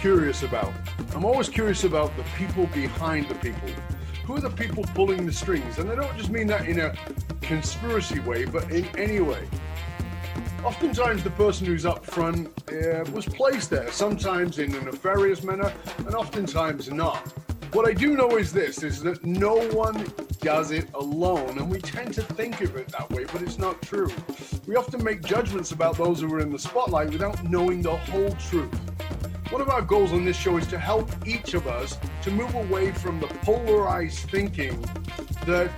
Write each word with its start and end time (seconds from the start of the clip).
curious 0.00 0.44
about? 0.44 0.72
I'm 1.12 1.24
always 1.24 1.48
curious 1.48 1.82
about 1.82 2.16
the 2.16 2.22
people 2.36 2.66
behind 2.66 3.28
the 3.28 3.34
people. 3.34 3.68
Who 4.24 4.36
are 4.36 4.40
the 4.40 4.50
people 4.50 4.84
pulling 4.94 5.26
the 5.26 5.32
strings? 5.32 5.78
And 5.78 5.90
I 5.90 5.96
don't 5.96 6.16
just 6.16 6.30
mean 6.30 6.46
that 6.48 6.68
in 6.68 6.78
a 6.78 6.94
conspiracy 7.40 8.20
way, 8.20 8.44
but 8.44 8.70
in 8.70 8.84
any 8.96 9.20
way. 9.20 9.48
Oftentimes, 10.64 11.24
the 11.24 11.30
person 11.30 11.66
who's 11.66 11.84
up 11.84 12.06
front 12.06 12.48
uh, 12.70 13.04
was 13.12 13.26
placed 13.26 13.70
there, 13.70 13.90
sometimes 13.90 14.58
in 14.58 14.72
a 14.74 14.80
nefarious 14.82 15.42
manner, 15.42 15.72
and 15.98 16.14
oftentimes 16.14 16.90
not. 16.90 17.26
What 17.72 17.88
I 17.88 17.92
do 17.92 18.16
know 18.16 18.36
is 18.36 18.52
this: 18.52 18.84
is 18.84 19.02
that 19.02 19.24
no 19.24 19.56
one 19.70 20.06
does 20.40 20.70
it 20.70 20.88
alone, 20.94 21.58
and 21.58 21.68
we 21.68 21.80
tend 21.80 22.14
to 22.14 22.22
think 22.22 22.60
of 22.60 22.76
it 22.76 22.88
that 22.88 23.10
way, 23.10 23.24
but 23.24 23.42
it's 23.42 23.58
not 23.58 23.82
true. 23.82 24.10
We 24.66 24.76
often 24.76 25.02
make 25.02 25.22
judgments 25.22 25.72
about 25.72 25.96
those 25.96 26.20
who 26.20 26.32
are 26.34 26.40
in 26.40 26.52
the 26.52 26.58
spotlight 26.58 27.10
without 27.10 27.42
knowing 27.44 27.82
the 27.82 27.96
whole 27.96 28.30
truth. 28.48 28.87
One 29.50 29.62
of 29.62 29.70
our 29.70 29.80
goals 29.80 30.12
on 30.12 30.26
this 30.26 30.36
show 30.36 30.58
is 30.58 30.66
to 30.66 30.78
help 30.78 31.10
each 31.26 31.54
of 31.54 31.66
us 31.66 31.98
to 32.22 32.30
move 32.30 32.54
away 32.54 32.92
from 32.92 33.18
the 33.18 33.28
polarized 33.28 34.28
thinking 34.28 34.78
that 35.46 35.70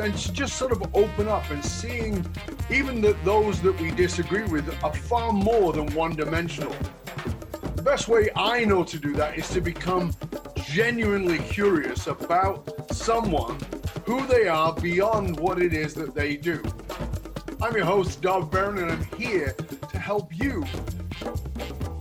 and 0.00 0.16
just 0.16 0.56
sort 0.56 0.70
of 0.72 0.82
open 0.94 1.26
up 1.26 1.48
and 1.50 1.64
seeing 1.64 2.24
even 2.70 3.00
that 3.02 3.22
those 3.24 3.60
that 3.62 3.78
we 3.80 3.90
disagree 3.90 4.44
with 4.44 4.72
are 4.84 4.94
far 4.94 5.32
more 5.32 5.72
than 5.72 5.92
one 5.94 6.14
dimensional. 6.14 6.74
The 7.74 7.82
best 7.82 8.06
way 8.08 8.30
I 8.36 8.64
know 8.64 8.84
to 8.84 8.98
do 8.98 9.12
that 9.14 9.36
is 9.36 9.48
to 9.50 9.60
become 9.60 10.14
genuinely 10.64 11.38
curious 11.40 12.06
about 12.06 12.92
someone, 12.94 13.58
who 14.06 14.26
they 14.28 14.46
are 14.46 14.72
beyond 14.74 15.40
what 15.40 15.60
it 15.60 15.74
is 15.74 15.92
that 15.94 16.14
they 16.14 16.36
do. 16.36 16.62
I'm 17.60 17.76
your 17.76 17.84
host, 17.84 18.22
Dov 18.22 18.50
Baron, 18.50 18.78
and 18.78 18.92
I'm 18.92 19.04
here 19.18 19.54
to 19.90 19.98
help 19.98 20.30
you 20.32 20.64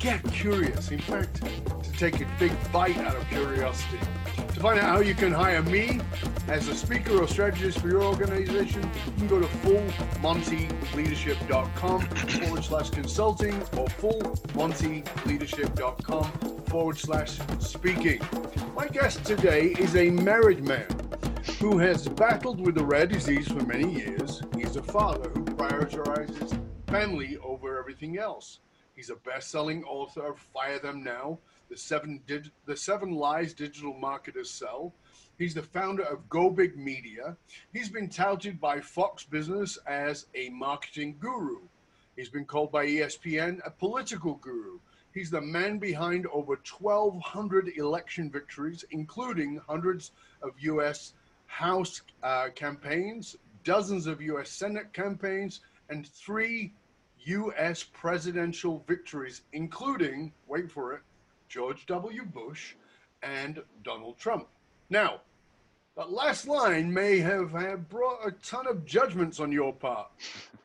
get 0.01 0.23
curious. 0.31 0.91
In 0.91 0.99
fact, 0.99 1.43
to 1.83 1.91
take 1.93 2.21
a 2.21 2.27
big 2.39 2.51
bite 2.71 2.97
out 2.97 3.15
of 3.15 3.27
curiosity. 3.29 3.99
To 4.35 4.59
find 4.59 4.79
out 4.79 4.85
how 4.85 5.01
you 5.01 5.13
can 5.13 5.31
hire 5.31 5.61
me 5.61 6.01
as 6.47 6.67
a 6.67 6.73
speaker 6.75 7.21
or 7.21 7.27
strategist 7.27 7.77
for 7.79 7.87
your 7.87 8.01
organization, 8.01 8.81
you 9.05 9.11
can 9.17 9.27
go 9.27 9.39
to 9.39 9.45
fullmontyleadership.com 9.45 12.01
forward 12.01 12.63
slash 12.63 12.89
consulting 12.89 13.53
or 13.53 13.85
fullmontyleadership.com 13.87 16.31
forward 16.65 16.97
slash 16.97 17.37
speaking. 17.59 18.19
My 18.75 18.87
guest 18.87 19.23
today 19.23 19.75
is 19.77 19.95
a 19.95 20.09
married 20.09 20.63
man 20.63 20.87
who 21.59 21.77
has 21.77 22.07
battled 22.07 22.59
with 22.59 22.73
the 22.75 22.83
rare 22.83 23.05
disease 23.05 23.47
for 23.47 23.63
many 23.65 23.93
years. 23.93 24.41
He's 24.55 24.77
a 24.77 24.83
father 24.83 25.29
who 25.29 25.45
prioritizes 25.45 26.59
family 26.87 27.37
over 27.43 27.77
everything 27.77 28.17
else. 28.17 28.61
He's 29.01 29.09
a 29.09 29.15
best-selling 29.15 29.83
author 29.85 30.35
Fire 30.53 30.77
Them 30.77 31.03
Now, 31.03 31.39
the 31.71 31.75
seven, 31.75 32.21
dig- 32.27 32.51
the 32.67 32.77
seven 32.77 33.09
lies 33.09 33.51
digital 33.51 33.95
marketers 33.95 34.51
sell, 34.51 34.93
He's 35.39 35.55
the 35.55 35.63
founder 35.63 36.03
of 36.03 36.29
Go 36.29 36.51
Big 36.51 36.77
Media. 36.77 37.35
He's 37.73 37.89
been 37.89 38.09
touted 38.09 38.61
by 38.61 38.79
Fox 38.79 39.23
Business 39.23 39.79
as 39.87 40.27
a 40.35 40.49
marketing 40.49 41.17
guru. 41.19 41.61
He's 42.15 42.29
been 42.29 42.45
called 42.45 42.71
by 42.71 42.85
ESPN 42.85 43.59
a 43.65 43.71
political 43.71 44.35
guru. 44.35 44.77
He's 45.15 45.31
the 45.31 45.41
man 45.41 45.79
behind 45.79 46.27
over 46.27 46.59
1,200 46.79 47.71
election 47.77 48.29
victories, 48.29 48.85
including 48.91 49.59
hundreds 49.67 50.11
of 50.43 50.51
U.S. 50.59 51.13
House 51.47 52.03
uh, 52.21 52.49
campaigns, 52.53 53.35
dozens 53.63 54.05
of 54.05 54.21
U.S. 54.21 54.51
Senate 54.51 54.93
campaigns, 54.93 55.61
and 55.89 56.07
three 56.07 56.73
U.S. 57.25 57.83
presidential 57.83 58.83
victories, 58.87 59.41
including, 59.53 60.31
wait 60.47 60.71
for 60.71 60.93
it, 60.93 61.01
George 61.49 61.85
W. 61.85 62.25
Bush 62.25 62.75
and 63.23 63.61
Donald 63.83 64.17
Trump. 64.17 64.47
Now, 64.89 65.21
that 65.97 66.11
last 66.11 66.47
line 66.47 66.91
may 66.91 67.19
have, 67.19 67.51
have 67.51 67.89
brought 67.89 68.25
a 68.25 68.31
ton 68.43 68.65
of 68.67 68.85
judgments 68.85 69.39
on 69.39 69.51
your 69.51 69.73
part. 69.73 70.07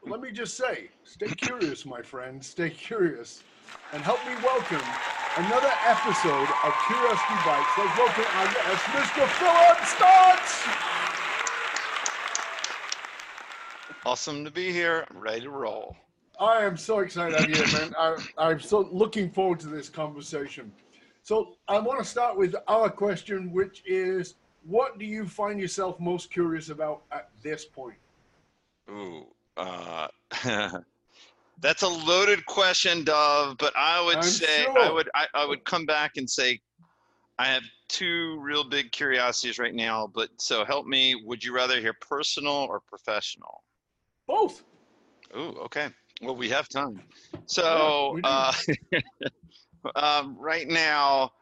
Let 0.06 0.20
me 0.20 0.30
just 0.30 0.56
say, 0.56 0.88
stay 1.04 1.28
curious, 1.28 1.84
my 1.84 2.00
friend. 2.00 2.42
Stay 2.44 2.70
curious. 2.70 3.42
And 3.92 4.02
help 4.02 4.24
me 4.26 4.34
welcome 4.42 4.86
another 5.36 5.72
episode 5.84 6.48
of 6.64 6.72
Curiosity 6.86 7.38
Bites. 7.44 7.70
Let's 7.76 7.98
welcome 7.98 8.24
our 8.34 8.46
guest, 8.46 8.84
Mr. 8.94 9.26
Philip 9.36 9.78
Stutts. 9.84 10.66
Awesome 14.06 14.44
to 14.44 14.50
be 14.52 14.70
here. 14.70 15.04
I'm 15.10 15.18
ready 15.18 15.40
to 15.42 15.50
roll. 15.50 15.96
I 16.38 16.64
am 16.64 16.76
so 16.76 16.98
excited 17.00 17.38
to 17.38 17.46
be 17.46 17.54
here, 17.54 17.66
man. 17.72 17.94
I, 17.98 18.16
I'm 18.36 18.60
so 18.60 18.88
looking 18.92 19.30
forward 19.30 19.60
to 19.60 19.68
this 19.68 19.88
conversation. 19.88 20.72
So 21.22 21.56
I 21.66 21.78
want 21.78 21.98
to 21.98 22.04
start 22.04 22.36
with 22.36 22.54
our 22.68 22.90
question, 22.90 23.50
which 23.52 23.82
is 23.86 24.34
what 24.64 24.98
do 24.98 25.04
you 25.06 25.26
find 25.26 25.58
yourself 25.58 25.98
most 25.98 26.30
curious 26.30 26.68
about 26.68 27.02
at 27.10 27.30
this 27.42 27.64
point? 27.64 27.96
Ooh, 28.90 29.26
uh, 29.56 30.08
that's 31.60 31.82
a 31.82 31.88
loaded 31.88 32.44
question, 32.46 33.02
Dov. 33.02 33.56
But 33.58 33.72
I 33.76 34.04
would 34.04 34.18
I'm 34.18 34.22
say 34.22 34.64
sure. 34.64 34.78
I 34.78 34.90
would 34.90 35.08
I, 35.14 35.26
I 35.34 35.46
would 35.46 35.64
come 35.64 35.86
back 35.86 36.12
and 36.16 36.28
say 36.28 36.60
I 37.38 37.46
have 37.46 37.62
two 37.88 38.38
real 38.40 38.64
big 38.64 38.92
curiosities 38.92 39.58
right 39.58 39.74
now. 39.74 40.10
But 40.12 40.28
so 40.38 40.64
help 40.64 40.86
me. 40.86 41.14
Would 41.24 41.42
you 41.42 41.54
rather 41.54 41.80
hear 41.80 41.94
personal 42.00 42.52
or 42.52 42.80
professional? 42.80 43.62
Both. 44.26 44.64
Ooh, 45.36 45.56
okay. 45.64 45.88
Well, 46.22 46.36
we 46.36 46.48
have 46.48 46.68
time. 46.68 47.02
So 47.46 48.18
yeah, 48.24 48.52
uh, 49.84 49.90
um, 49.94 50.36
right 50.38 50.66
now, 50.66 51.32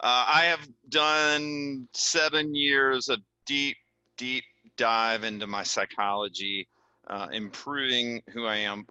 uh, 0.00 0.24
I 0.28 0.44
have 0.46 0.68
done 0.88 1.88
seven 1.92 2.54
years 2.54 3.08
of 3.08 3.20
deep, 3.46 3.76
deep 4.16 4.44
dive 4.76 5.24
into 5.24 5.46
my 5.46 5.62
psychology, 5.62 6.66
uh, 7.08 7.28
improving 7.32 8.22
who 8.32 8.46
I 8.46 8.56
am, 8.56 8.86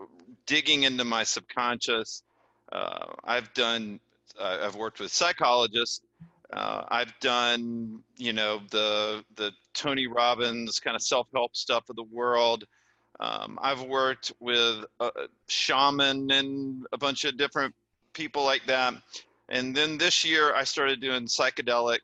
digging 0.46 0.84
into 0.84 1.04
my 1.04 1.24
subconscious. 1.24 2.24
Uh, 2.72 3.08
I've 3.24 3.54
done, 3.54 4.00
uh, 4.40 4.60
I've 4.64 4.76
worked 4.76 5.00
with 5.00 5.12
psychologists. 5.12 6.02
Uh, 6.52 6.84
I've 6.88 7.14
done, 7.20 8.02
you 8.16 8.32
know, 8.32 8.62
the 8.70 9.24
the 9.36 9.52
Tony 9.74 10.06
Robbins 10.06 10.80
kind 10.80 10.96
of 10.96 11.02
self-help 11.02 11.56
stuff 11.56 11.90
of 11.90 11.96
the 11.96 12.04
world. 12.04 12.64
Um, 13.20 13.60
I've 13.62 13.84
worked 13.84 14.34
with 14.40 14.86
a 15.00 15.12
shaman 15.48 16.32
and 16.32 16.86
a 16.92 16.98
bunch 16.98 17.26
of 17.26 17.38
different 17.38 17.76
people 18.14 18.44
like 18.44 18.66
that. 18.68 18.94
And 19.50 19.76
then 19.76 19.98
this 19.98 20.26
year 20.26 20.54
I 20.54 20.64
started 20.64 21.02
doing 21.02 21.26
psychedelic 21.26 22.00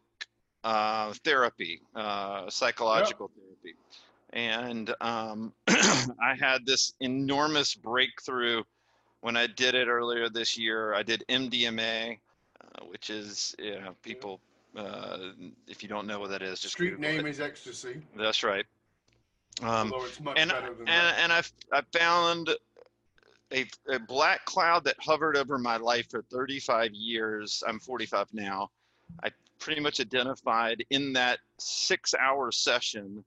uh, 0.63 1.13
therapy, 1.23 1.81
uh, 1.95 2.49
psychological 2.49 3.31
yep. 3.35 3.45
therapy. 3.45 3.77
And 4.31 4.93
um, 5.01 5.53
I 5.67 6.35
had 6.39 6.65
this 6.65 6.93
enormous 6.99 7.73
breakthrough 7.73 8.63
when 9.21 9.35
I 9.35 9.47
did 9.47 9.75
it 9.75 9.87
earlier 9.87 10.29
this 10.29 10.57
year. 10.57 10.93
I 10.93 11.03
did 11.03 11.23
MDMA, 11.29 12.19
uh, 12.61 12.85
which 12.85 13.09
is, 13.09 13.55
you 13.57 13.79
know, 13.79 13.95
people, 14.03 14.39
uh, 14.75 15.17
if 15.67 15.81
you 15.81 15.89
don't 15.89 16.05
know 16.05 16.19
what 16.19 16.29
that 16.29 16.41
is, 16.41 16.59
just 16.59 16.75
street 16.75 16.91
Google 16.91 17.01
name 17.01 17.25
it. 17.25 17.29
is 17.29 17.39
ecstasy. 17.39 18.01
That's 18.15 18.43
right. 18.43 18.65
Um, 19.61 19.93
and, 20.37 20.51
and, 20.51 20.87
and 20.87 21.33
I, 21.33 21.41
I 21.73 21.81
found 21.97 22.49
a, 23.51 23.65
a 23.89 23.99
black 23.99 24.45
cloud 24.45 24.83
that 24.85 24.95
hovered 24.99 25.35
over 25.37 25.57
my 25.57 25.77
life 25.77 26.09
for 26.09 26.21
35 26.31 26.93
years. 26.93 27.63
I'm 27.67 27.79
45 27.79 28.27
now. 28.33 28.69
I 29.23 29.31
pretty 29.59 29.81
much 29.81 29.99
identified 29.99 30.83
in 30.89 31.13
that 31.13 31.39
six 31.59 32.13
hour 32.13 32.51
session 32.51 33.23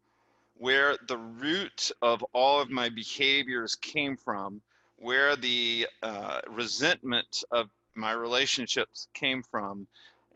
where 0.56 0.96
the 1.08 1.18
root 1.18 1.90
of 2.02 2.24
all 2.32 2.60
of 2.60 2.70
my 2.70 2.88
behaviors 2.88 3.74
came 3.74 4.16
from, 4.16 4.60
where 4.96 5.34
the 5.34 5.86
uh, 6.02 6.40
resentment 6.48 7.42
of 7.50 7.68
my 7.94 8.12
relationships 8.12 9.08
came 9.12 9.42
from, 9.42 9.86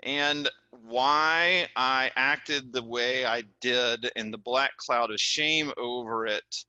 and 0.06 0.49
why 0.88 1.69
I 1.76 2.11
acted 2.17 2.73
the 2.73 2.82
way 2.82 3.26
I 3.26 3.43
did, 3.61 4.11
and 4.17 4.32
the 4.32 4.38
black 4.38 4.76
cloud 4.79 5.11
of 5.11 5.20
shame 5.20 5.73
over 5.76 6.26
it 6.26 6.64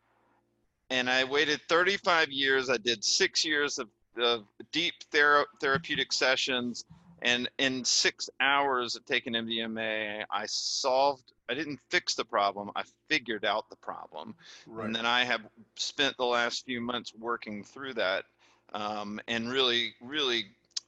and 0.89 1.09
I 1.09 1.23
waited 1.23 1.61
35 1.67 2.31
years. 2.31 2.69
I 2.69 2.77
did 2.77 3.03
six 3.03 3.43
years 3.43 3.79
of, 3.79 3.89
of 4.17 4.45
deep 4.71 4.95
thera- 5.11 5.45
therapeutic 5.59 6.13
sessions, 6.13 6.85
and 7.21 7.49
in 7.57 7.83
six 7.83 8.29
hours 8.39 8.95
of 8.95 9.05
taking 9.05 9.33
MDMA, 9.33 10.23
I 10.29 10.45
solved. 10.45 11.33
I 11.49 11.53
didn't 11.53 11.79
fix 11.89 12.13
the 12.15 12.25
problem. 12.25 12.71
I 12.75 12.83
figured 13.09 13.45
out 13.45 13.69
the 13.69 13.75
problem, 13.77 14.35
right. 14.65 14.85
and 14.85 14.95
then 14.95 15.05
I 15.05 15.23
have 15.23 15.41
spent 15.75 16.17
the 16.17 16.25
last 16.25 16.65
few 16.65 16.81
months 16.81 17.13
working 17.17 17.63
through 17.63 17.95
that, 17.95 18.25
um, 18.73 19.19
and 19.27 19.49
really, 19.49 19.93
really. 20.01 20.45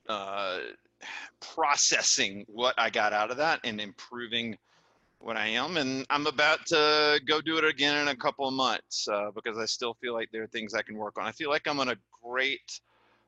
Uh, 0.08 0.60
processing 1.54 2.46
what 2.48 2.76
I 2.78 2.90
got 2.90 3.14
out 3.14 3.32
of 3.32 3.38
that 3.38 3.62
and 3.64 3.80
improving 3.80 4.58
what 5.20 5.36
I 5.36 5.48
am, 5.48 5.78
and 5.78 6.06
I'm 6.10 6.28
about 6.28 6.66
to 6.68 7.20
go 7.28 7.42
do 7.42 7.58
it 7.58 7.66
again 7.66 7.98
in 7.98 8.08
a 8.08 8.16
couple 8.16 8.48
of 8.48 8.54
months 8.54 9.08
uh, 9.08 9.32
because 9.36 9.58
I 9.58 9.66
still 9.66 9.94
feel 9.96 10.14
like 10.14 10.30
there 10.32 10.44
are 10.44 10.48
things 10.48 10.74
I 10.74 10.82
can 10.82 10.96
work 10.96 11.18
on. 11.18 11.26
I 11.26 11.34
feel 11.34 11.50
like 11.50 11.68
I'm 11.68 11.80
on 11.80 11.90
a 11.90 11.96
great 12.24 12.80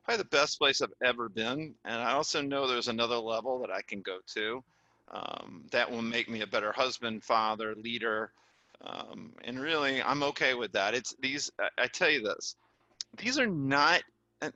probably 0.04 0.22
the 0.22 0.28
best 0.28 0.58
place 0.58 0.82
I've 0.82 0.92
ever 1.02 1.28
been. 1.28 1.74
And 1.84 2.02
I 2.02 2.12
also 2.12 2.42
know 2.42 2.66
there's 2.66 2.88
another 2.88 3.16
level 3.16 3.60
that 3.60 3.70
I 3.70 3.82
can 3.82 4.00
go 4.00 4.18
to 4.34 4.62
um, 5.12 5.64
that 5.70 5.90
will 5.90 6.02
make 6.02 6.28
me 6.28 6.42
a 6.42 6.46
better 6.46 6.72
husband, 6.72 7.22
father, 7.22 7.74
leader. 7.76 8.32
Um, 8.84 9.32
and 9.44 9.60
really, 9.60 10.02
I'm 10.02 10.22
okay 10.24 10.54
with 10.54 10.72
that. 10.72 10.94
It's 10.94 11.14
these, 11.20 11.50
I, 11.58 11.84
I 11.84 11.86
tell 11.86 12.10
you 12.10 12.22
this, 12.22 12.56
these 13.18 13.38
are 13.38 13.46
not, 13.46 14.02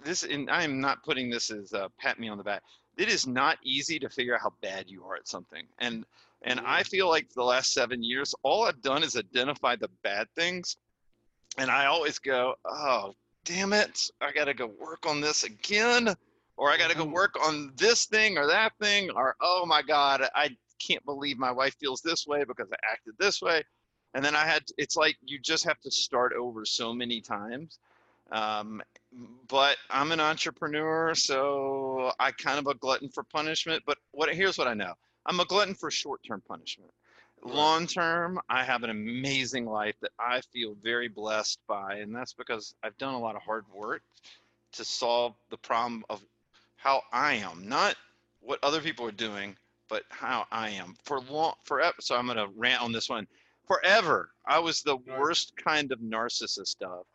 this, 0.05 0.25
and 0.25 0.51
I 0.51 0.65
am 0.65 0.81
not 0.81 1.05
putting 1.05 1.31
this 1.31 1.51
as 1.51 1.73
uh, 1.73 1.89
pat 1.99 2.19
me 2.19 2.29
on 2.29 2.39
the 2.39 2.45
back. 2.45 2.63
It 2.97 3.09
is 3.09 3.27
not 3.27 3.59
easy 3.63 3.99
to 3.99 4.09
figure 4.09 4.35
out 4.35 4.41
how 4.41 4.53
bad 4.63 4.89
you 4.89 5.05
are 5.05 5.17
at 5.17 5.29
something. 5.29 5.67
And, 5.79 6.05
and 6.43 6.61
I 6.61 6.83
feel 6.83 7.09
like 7.09 7.29
the 7.31 7.43
last 7.43 7.73
seven 7.73 8.03
years, 8.03 8.35
all 8.43 8.65
I've 8.65 8.83
done 8.83 9.03
is 9.03 9.17
identify 9.17 9.77
the 9.77 9.91
bad 10.03 10.29
things. 10.35 10.77
And 11.59 11.71
I 11.71 11.87
always 11.87 12.19
go, 12.19 12.55
oh, 12.65 13.15
damn 13.45 13.73
it, 13.73 14.11
I 14.21 14.33
got 14.33 14.47
to 14.47 14.55
go 14.55 14.67
work 14.67 15.07
on 15.07 15.21
this 15.21 15.45
again, 15.45 16.15
or 16.57 16.71
I 16.71 16.77
got 16.77 16.91
to 16.91 16.97
go 16.97 17.05
work 17.05 17.35
on 17.43 17.73
this 17.77 18.07
thing 18.07 18.37
or 18.37 18.47
that 18.47 18.73
thing, 18.81 19.11
or 19.11 19.37
oh 19.41 19.65
my 19.67 19.83
God, 19.83 20.23
I 20.35 20.57
can't 20.79 21.05
believe 21.05 21.39
my 21.39 21.53
wife 21.53 21.77
feels 21.79 22.01
this 22.03 22.27
way 22.27 22.45
because 22.45 22.69
I 22.73 22.77
acted 22.93 23.15
this 23.19 23.41
way. 23.41 23.63
And 24.15 24.25
then 24.25 24.35
I 24.35 24.47
had, 24.47 24.65
it's 24.79 24.97
like 24.97 25.17
you 25.25 25.39
just 25.39 25.65
have 25.65 25.81
to 25.83 25.91
start 25.91 26.33
over 26.33 26.65
so 26.65 26.93
many 26.93 27.21
times. 27.21 27.79
Um, 28.33 28.83
but 29.49 29.77
I'm 29.89 30.13
an 30.13 30.21
entrepreneur, 30.21 31.15
so 31.15 32.13
I 32.19 32.33
kind 32.33 32.59
of 32.59 32.67
a 32.67 32.75
glutton 32.75 33.09
for 33.09 33.23
punishment. 33.23 33.83
But 33.87 33.99
what 34.13 34.35
here's 34.35 34.59
what 34.59 34.69
I 34.69 34.75
know: 34.75 34.95
I'm 35.25 35.41
a 35.41 35.45
glutton 35.45 35.75
for 35.75 35.91
short-term 35.91 36.43
punishment 36.47 36.91
long 37.45 37.87
term, 37.87 38.41
I 38.49 38.65
have 38.65 38.83
an 38.83 38.91
amazing 38.91 39.67
life 39.67 39.95
that 40.01 40.13
I 40.19 40.41
feel 40.53 40.77
very 40.83 41.09
blessed 41.09 41.59
by. 41.67 41.97
And 41.97 42.15
that's 42.15 42.33
because 42.33 42.75
I've 42.83 42.97
done 42.99 43.15
a 43.15 43.21
lot 43.21 43.37
of 43.37 43.43
hard 43.43 43.65
work 43.73 44.03
to 44.73 44.85
solve 44.85 45.35
the 45.51 45.59
problem 45.59 46.05
of 46.11 46.23
how 46.77 47.03
I 47.13 47.35
am, 47.35 47.69
not 47.69 47.97
what 48.41 48.59
other 48.63 48.81
people 48.81 49.07
are 49.07 49.13
doing, 49.13 49.57
but 49.89 50.05
how 50.11 50.47
I 50.51 50.71
am. 50.71 50.97
For 51.05 51.21
long, 51.21 51.55
forever. 51.65 51.95
So 52.01 52.17
I'm 52.17 52.27
going 52.27 52.37
to 52.37 52.49
rant 52.57 52.83
on 52.83 52.93
this 52.93 53.09
one. 53.09 53.27
Forever, 53.67 54.31
I 54.47 54.61
was 54.61 54.83
the 54.83 54.97
worst 54.97 55.53
kind 55.57 55.91
of 55.91 55.99
narcissist 55.99 56.83
of. 56.83 57.07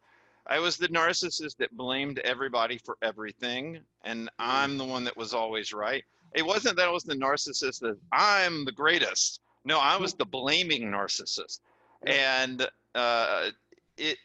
I 0.51 0.59
was 0.59 0.75
the 0.75 0.89
narcissist 0.89 1.55
that 1.57 1.77
blamed 1.77 2.19
everybody 2.19 2.77
for 2.77 2.97
everything, 3.01 3.79
and 4.03 4.27
mm. 4.27 4.31
I'm 4.37 4.77
the 4.77 4.83
one 4.83 5.05
that 5.05 5.15
was 5.15 5.33
always 5.33 5.71
right. 5.71 6.03
It 6.33 6.45
wasn't 6.45 6.75
that 6.75 6.89
I 6.89 6.91
was 6.91 7.03
the 7.03 7.15
narcissist 7.15 7.79
that 7.79 7.97
I'm 8.11 8.65
the 8.65 8.73
greatest. 8.73 9.39
No, 9.63 9.79
I 9.79 9.95
was 9.95 10.13
the 10.13 10.25
blaming 10.25 10.91
narcissist, 10.91 11.61
and 12.05 12.67
uh, 12.93 13.51
it 13.97 14.17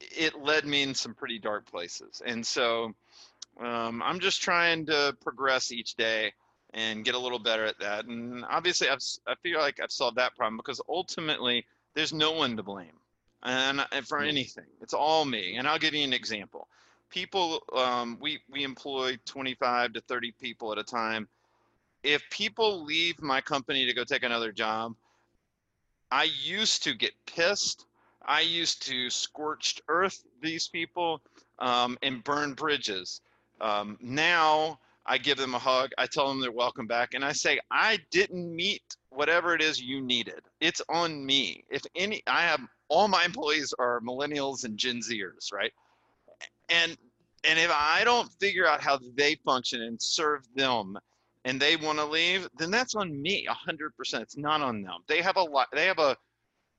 it 0.00 0.40
led 0.40 0.64
me 0.64 0.84
in 0.84 0.94
some 0.94 1.14
pretty 1.14 1.38
dark 1.38 1.70
places. 1.70 2.22
And 2.24 2.46
so 2.46 2.94
um, 3.60 4.02
I'm 4.02 4.20
just 4.20 4.40
trying 4.40 4.86
to 4.86 5.14
progress 5.20 5.70
each 5.70 5.96
day 5.96 6.32
and 6.72 7.04
get 7.04 7.14
a 7.14 7.18
little 7.18 7.38
better 7.38 7.66
at 7.66 7.78
that. 7.80 8.06
And 8.06 8.42
obviously, 8.48 8.88
I've, 8.88 9.02
I 9.26 9.34
feel 9.42 9.58
like 9.58 9.80
I've 9.82 9.92
solved 9.92 10.16
that 10.16 10.34
problem 10.34 10.56
because 10.56 10.80
ultimately, 10.88 11.66
there's 11.94 12.14
no 12.14 12.32
one 12.32 12.56
to 12.56 12.62
blame, 12.62 12.96
and, 13.42 13.86
and 13.92 14.06
for 14.06 14.20
anything, 14.20 14.66
it's 14.80 14.94
all 14.94 15.24
me. 15.24 15.56
And 15.56 15.68
I'll 15.68 15.78
give 15.78 15.94
you 15.94 16.04
an 16.04 16.12
example. 16.12 16.68
People, 17.10 17.62
um, 17.74 18.18
we 18.20 18.38
we 18.50 18.64
employ 18.64 19.18
25 19.24 19.94
to 19.94 20.00
30 20.02 20.32
people 20.32 20.72
at 20.72 20.78
a 20.78 20.84
time 20.84 21.28
if 22.02 22.28
people 22.30 22.84
leave 22.84 23.20
my 23.20 23.40
company 23.40 23.86
to 23.86 23.92
go 23.92 24.04
take 24.04 24.22
another 24.22 24.52
job, 24.52 24.94
I 26.10 26.24
used 26.24 26.84
to 26.84 26.94
get 26.94 27.12
pissed. 27.26 27.86
I 28.24 28.40
used 28.40 28.86
to 28.86 29.10
scorched 29.10 29.82
earth 29.88 30.24
these 30.40 30.68
people 30.68 31.20
um, 31.58 31.98
and 32.02 32.22
burn 32.24 32.54
bridges. 32.54 33.20
Um, 33.60 33.98
now 34.00 34.78
I 35.08 35.18
give 35.18 35.38
them 35.38 35.54
a 35.54 35.58
hug. 35.58 35.90
I 35.96 36.06
tell 36.06 36.28
them 36.28 36.40
they're 36.40 36.52
welcome 36.52 36.86
back, 36.86 37.14
and 37.14 37.24
I 37.24 37.32
say 37.32 37.58
I 37.70 37.98
didn't 38.10 38.54
meet 38.54 38.82
whatever 39.08 39.54
it 39.54 39.62
is 39.62 39.80
you 39.80 40.02
needed. 40.02 40.40
It's 40.60 40.82
on 40.90 41.24
me. 41.24 41.64
If 41.70 41.82
any, 41.96 42.22
I 42.26 42.42
have 42.42 42.60
all 42.88 43.08
my 43.08 43.24
employees 43.24 43.72
are 43.78 44.00
millennials 44.00 44.64
and 44.64 44.76
Gen 44.76 45.00
Zers, 45.00 45.52
right? 45.52 45.72
And 46.68 46.96
and 47.44 47.58
if 47.58 47.70
I 47.72 48.02
don't 48.04 48.30
figure 48.40 48.66
out 48.66 48.82
how 48.82 48.98
they 49.16 49.36
function 49.36 49.82
and 49.82 50.00
serve 50.00 50.42
them 50.54 50.98
and 51.44 51.60
they 51.60 51.76
want 51.76 51.98
to 51.98 52.04
leave, 52.04 52.48
then 52.58 52.70
that's 52.70 52.94
on 52.94 53.22
me 53.22 53.46
100%. 53.48 54.20
It's 54.20 54.36
not 54.36 54.60
on 54.60 54.82
them. 54.82 54.98
They 55.06 55.22
have 55.22 55.36
a 55.36 55.42
lot 55.42 55.68
they 55.72 55.86
have 55.86 55.98
a 55.98 56.16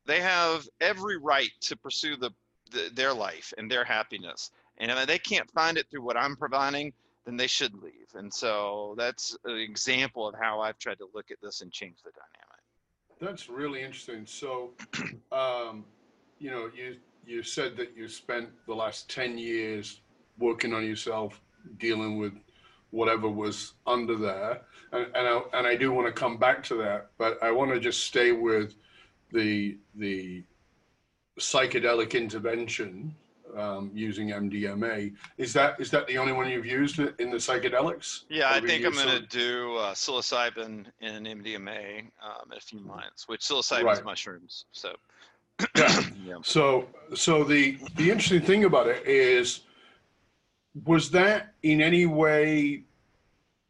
they 0.06 0.22
have 0.22 0.68
every 0.82 1.18
right 1.18 1.52
to 1.62 1.78
pursue 1.78 2.18
the, 2.18 2.32
the 2.72 2.92
their 2.94 3.14
life 3.14 3.54
and 3.58 3.72
their 3.72 3.84
happiness. 3.84 4.52
And 4.78 4.92
if 4.92 5.08
they 5.08 5.20
can't 5.20 5.50
find 5.52 5.78
it 5.78 5.88
through 5.90 6.04
what 6.04 6.18
I'm 6.18 6.36
providing, 6.36 6.94
then 7.30 7.38
they 7.38 7.48
should 7.48 7.76
leave. 7.76 8.10
And 8.16 8.34
so 8.34 8.96
that's 8.98 9.38
an 9.46 9.58
example 9.58 10.28
of 10.28 10.34
how 10.34 10.62
I've 10.62 10.80
tried 10.80 10.98
to 10.98 11.08
look 11.14 11.30
at 11.30 11.38
this 11.44 11.62
and 11.62 11.72
change 11.72 11.98
the 12.04 12.10
dynamic. 12.10 13.22
That's 13.22 13.50
really 13.50 13.84
interesting. 13.84 14.26
So, 14.26 14.72
um, 15.32 15.86
you 16.40 16.50
know, 16.50 16.72
you 16.76 16.98
you 17.28 17.44
said 17.44 17.78
that 17.78 17.96
you 17.96 18.08
spent 18.08 18.50
the 18.66 18.74
last 18.74 19.08
10 19.12 19.38
years 19.38 20.02
working 20.40 20.74
on 20.74 20.84
yourself, 20.84 21.40
dealing 21.78 22.18
with 22.18 22.34
whatever 22.90 23.30
was 23.30 23.74
under 23.86 24.16
there. 24.16 24.62
And, 24.92 25.06
and, 25.14 25.28
I, 25.28 25.42
and 25.54 25.68
I 25.68 25.76
do 25.76 25.92
want 25.92 26.08
to 26.08 26.12
come 26.14 26.38
back 26.38 26.64
to 26.64 26.76
that, 26.78 27.12
but 27.20 27.38
I 27.44 27.52
want 27.52 27.72
to 27.72 27.80
just 27.80 28.06
stay 28.06 28.32
with 28.32 28.74
the, 29.32 29.78
the 29.94 30.44
psychedelic 31.40 32.16
intervention 32.16 33.14
um, 33.56 33.92
using 33.94 34.30
MDMA. 34.30 35.14
Is 35.38 35.54
that 35.54 35.80
is 35.80 35.92
that 35.92 36.08
the 36.08 36.18
only 36.18 36.34
one 36.34 36.50
you've 36.50 36.66
used 36.66 37.00
in 37.00 37.30
the 37.30 37.38
psychedelics? 37.38 38.24
Yeah, 38.30 38.50
I 38.50 38.60
think 38.62 38.86
I'm 38.86 38.94
going 38.94 39.08
to 39.08 39.26
do 39.28 39.76
uh, 39.78 39.94
psilocybin 39.94 40.86
and 41.02 41.26
MDMA 41.26 42.00
um, 42.24 42.52
in 42.52 42.58
a 42.58 42.62
few 42.62 42.80
months, 42.80 43.28
which 43.28 43.42
psilocybin 43.42 43.84
right. 43.84 43.98
is 43.98 44.04
mushrooms. 44.04 44.66
So. 44.72 44.96
yeah. 45.76 46.02
yeah. 46.26 46.36
So 46.42 46.88
so 47.14 47.44
the 47.44 47.78
the 47.96 48.10
interesting 48.10 48.42
thing 48.42 48.64
about 48.64 48.88
it 48.88 49.06
is 49.06 49.62
was 50.86 51.12
that 51.12 51.54
in 51.64 51.82
any 51.82 52.06
way 52.06 52.84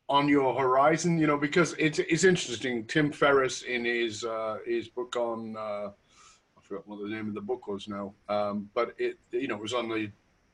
on 0.07 0.27
your 0.27 0.53
horizon? 0.59 1.17
You 1.17 1.27
know, 1.27 1.37
because 1.37 1.73
it's 1.79 1.99
it's 1.99 2.23
interesting. 2.23 2.85
Tim 2.85 3.11
Ferriss 3.11 3.61
in 3.61 3.85
his 3.85 4.23
uh, 4.23 4.57
his 4.65 4.87
book 4.87 5.15
on 5.15 5.55
uh, 5.57 5.89
forgot 6.69 6.87
what 6.87 7.01
the 7.01 7.09
name 7.09 7.27
of 7.27 7.33
the 7.33 7.41
book 7.41 7.67
was 7.67 7.87
now, 7.87 8.13
um, 8.29 8.69
but 8.73 8.93
it 8.97 9.17
you 9.31 9.47
know 9.47 9.55
it 9.55 9.61
was 9.61 9.73
on 9.73 9.89
the 9.89 10.11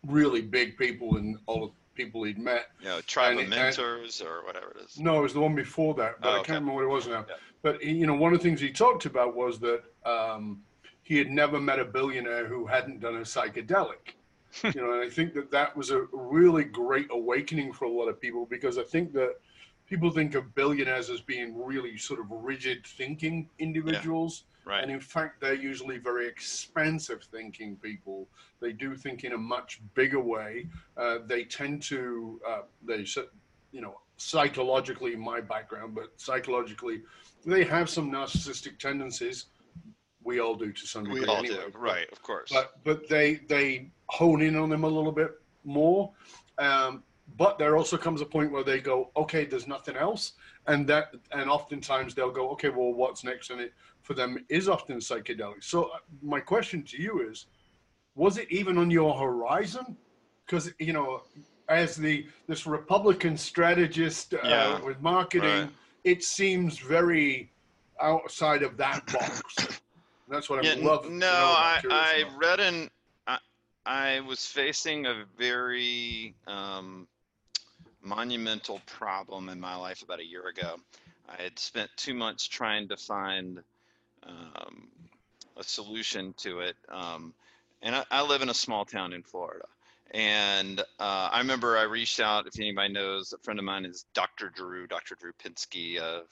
really 0.08 0.42
big 0.42 0.78
people 0.78 1.18
and 1.18 1.38
all 1.46 1.68
the 1.68 1.72
people 1.94 2.24
he'd 2.24 2.40
met. 2.40 2.68
Yeah, 2.82 3.02
tribe 3.06 3.38
of 3.38 3.50
mentors 3.50 4.22
and, 4.22 4.30
or 4.30 4.46
whatever 4.46 4.72
it 4.72 4.86
is. 4.86 5.00
No, 5.00 5.20
it 5.20 5.24
was 5.24 5.34
the 5.34 5.42
one 5.42 5.56
before 5.56 5.94
that, 5.96 6.22
but 6.22 6.30
oh, 6.30 6.32
okay. 6.32 6.40
I 6.40 6.44
can't 6.44 6.60
remember 6.62 6.74
what 6.76 6.84
it 6.84 6.96
was 6.96 7.08
now. 7.08 7.26
Yeah. 7.28 7.36
But 7.62 7.84
you 7.84 8.08
know, 8.08 8.16
one 8.16 8.34
of 8.34 8.40
the 8.40 8.44
things 8.44 8.62
he 8.62 8.72
talked 8.72 9.06
about 9.06 9.36
was 9.36 9.60
that 9.60 9.84
um, 10.06 10.62
he 11.04 11.18
had 11.18 11.30
never 11.30 11.60
met 11.60 11.80
a 11.80 11.86
billionaire 11.86 12.48
who 12.48 12.66
hadn't 12.66 13.02
done 13.02 13.18
a 13.18 13.22
psychedelic 13.22 14.16
you 14.64 14.82
know, 14.82 14.94
and 14.94 15.02
I 15.02 15.10
think 15.10 15.34
that 15.34 15.52
that 15.52 15.76
was 15.76 15.92
a 15.92 16.06
really 16.12 16.64
great 16.64 17.08
awakening 17.12 17.74
for 17.74 17.86
a 17.86 17.90
lot 17.90 18.08
of 18.08 18.20
people 18.20 18.46
because 18.46 18.78
I 18.78 18.84
think 18.84 19.12
that 19.14 19.36
people 19.88 20.10
think 20.12 20.36
of 20.36 20.54
billionaires 20.56 21.10
as 21.10 21.22
being 21.22 21.58
really 21.64 21.98
sort 21.98 22.20
of 22.20 22.28
rigid 22.30 22.86
thinking 22.86 23.50
individuals. 23.60 24.44
Yeah. 24.46 24.52
Right. 24.68 24.82
And 24.82 24.92
in 24.92 25.00
fact, 25.00 25.42
they're 25.42 25.54
usually 25.54 26.00
very 26.00 26.28
expansive 26.28 27.24
thinking 27.32 27.76
people. 27.76 28.28
They 28.60 28.72
do 28.72 28.96
think 28.96 29.24
in 29.24 29.34
a 29.34 29.38
much 29.38 29.80
bigger 29.94 30.20
way. 30.20 30.68
Uh, 30.98 31.20
they 31.28 31.44
tend 31.44 31.84
to, 31.84 32.42
uh, 32.48 32.62
they, 32.84 33.06
you 33.72 33.82
know, 33.82 34.00
psychologically, 34.18 35.16
my 35.16 35.40
background, 35.40 35.94
but 35.94 36.14
psychologically, 36.18 37.04
they 37.46 37.64
have 37.64 37.92
some 37.92 38.12
narcissistic 38.12 38.80
tendencies 38.80 39.46
we 40.26 40.40
all 40.40 40.56
do 40.56 40.74
to 40.74 40.88
some 40.88 41.04
degree. 41.06 41.22
We 41.22 41.28
all 41.28 41.38
anyway. 41.38 41.58
do, 41.72 41.78
right? 41.78 42.12
Of 42.12 42.22
course. 42.22 42.50
But 42.52 42.84
but 42.84 43.08
they 43.08 43.36
they 43.48 43.92
hone 44.08 44.42
in 44.42 44.56
on 44.56 44.70
them 44.70 44.84
a 44.84 44.88
little 44.88 45.12
bit 45.12 45.32
more. 45.64 46.12
Um, 46.58 47.04
but 47.38 47.58
there 47.58 47.76
also 47.76 47.98
comes 47.98 48.22
a 48.22 48.26
point 48.26 48.52
where 48.52 48.64
they 48.64 48.80
go, 48.80 49.12
okay, 49.18 49.46
there's 49.46 49.68
nothing 49.68 49.96
else, 49.96 50.34
and 50.68 50.88
that 50.88 51.14
and 51.32 51.50
oftentimes 51.50 52.14
they'll 52.14 52.32
go, 52.32 52.50
okay, 52.52 52.70
well, 52.70 52.94
what's 52.94 53.24
next? 53.24 53.50
And 53.50 53.62
it 53.62 53.74
for 54.02 54.14
them 54.14 54.46
is 54.50 54.70
often 54.70 54.98
psychedelic. 54.98 55.64
So 55.64 55.86
uh, 55.86 55.98
my 56.22 56.40
question 56.40 56.84
to 56.84 57.02
you 57.02 57.28
is, 57.28 57.48
was 58.14 58.38
it 58.38 58.50
even 58.52 58.78
on 58.78 58.92
your 58.92 59.18
horizon? 59.18 59.98
Because 60.46 60.72
you 60.80 60.94
know, 60.94 61.24
as 61.68 61.96
the 61.96 62.28
this 62.48 62.66
Republican 62.68 63.36
strategist 63.36 64.34
uh, 64.36 64.40
yeah, 64.44 64.82
with 64.82 65.02
marketing, 65.02 65.50
right. 65.50 65.70
it 66.04 66.24
seems 66.24 66.78
very 66.78 67.52
outside 68.00 68.62
of 68.62 68.78
that 68.78 69.06
box. 69.12 69.82
That's 70.30 70.50
what 70.50 70.66
I'm 70.66 70.84
loving. 70.84 71.20
No, 71.20 71.28
I, 71.28 71.82
I 71.90 72.24
read 72.38 72.60
an. 72.60 72.90
I, 73.28 73.38
I 73.86 74.20
was 74.22 74.46
facing 74.46 75.06
a 75.06 75.26
very 75.38 76.36
um, 76.48 77.08
monumental 78.06 78.82
problem 78.86 79.50
in 79.50 79.60
my 79.60 79.76
life 79.76 80.02
about 80.04 80.20
a 80.20 80.26
year 80.26 80.48
ago. 80.48 80.76
I 81.28 81.42
had 81.42 81.58
spent 81.58 81.90
two 81.98 82.14
months 82.14 82.48
trying 82.48 82.88
to 82.90 82.98
find 82.98 83.62
um, 84.24 84.88
a 85.58 85.64
solution 85.64 86.34
to 86.38 86.60
it. 86.60 86.76
Um, 86.90 87.34
and 87.82 87.96
I, 87.96 88.04
I, 88.12 88.22
live 88.24 88.42
in 88.42 88.50
a 88.50 88.54
small 88.54 88.86
town 88.86 89.14
in 89.14 89.24
Florida. 89.24 89.66
And 90.12 90.80
uh, 90.80 91.30
I 91.32 91.40
remember 91.40 91.78
I 91.78 91.84
reached 91.84 92.20
out, 92.20 92.48
if 92.48 92.60
anybody 92.60 92.94
knows, 92.94 93.34
a 93.34 93.38
friend 93.40 93.60
of 93.60 93.66
mine 93.66 93.86
is 93.86 94.06
Dr. 94.14 94.50
Drew, 94.50 94.88
Dr. 94.88 95.16
Drew 95.16 95.32
Pinsky 95.34 95.98
of 95.98 96.26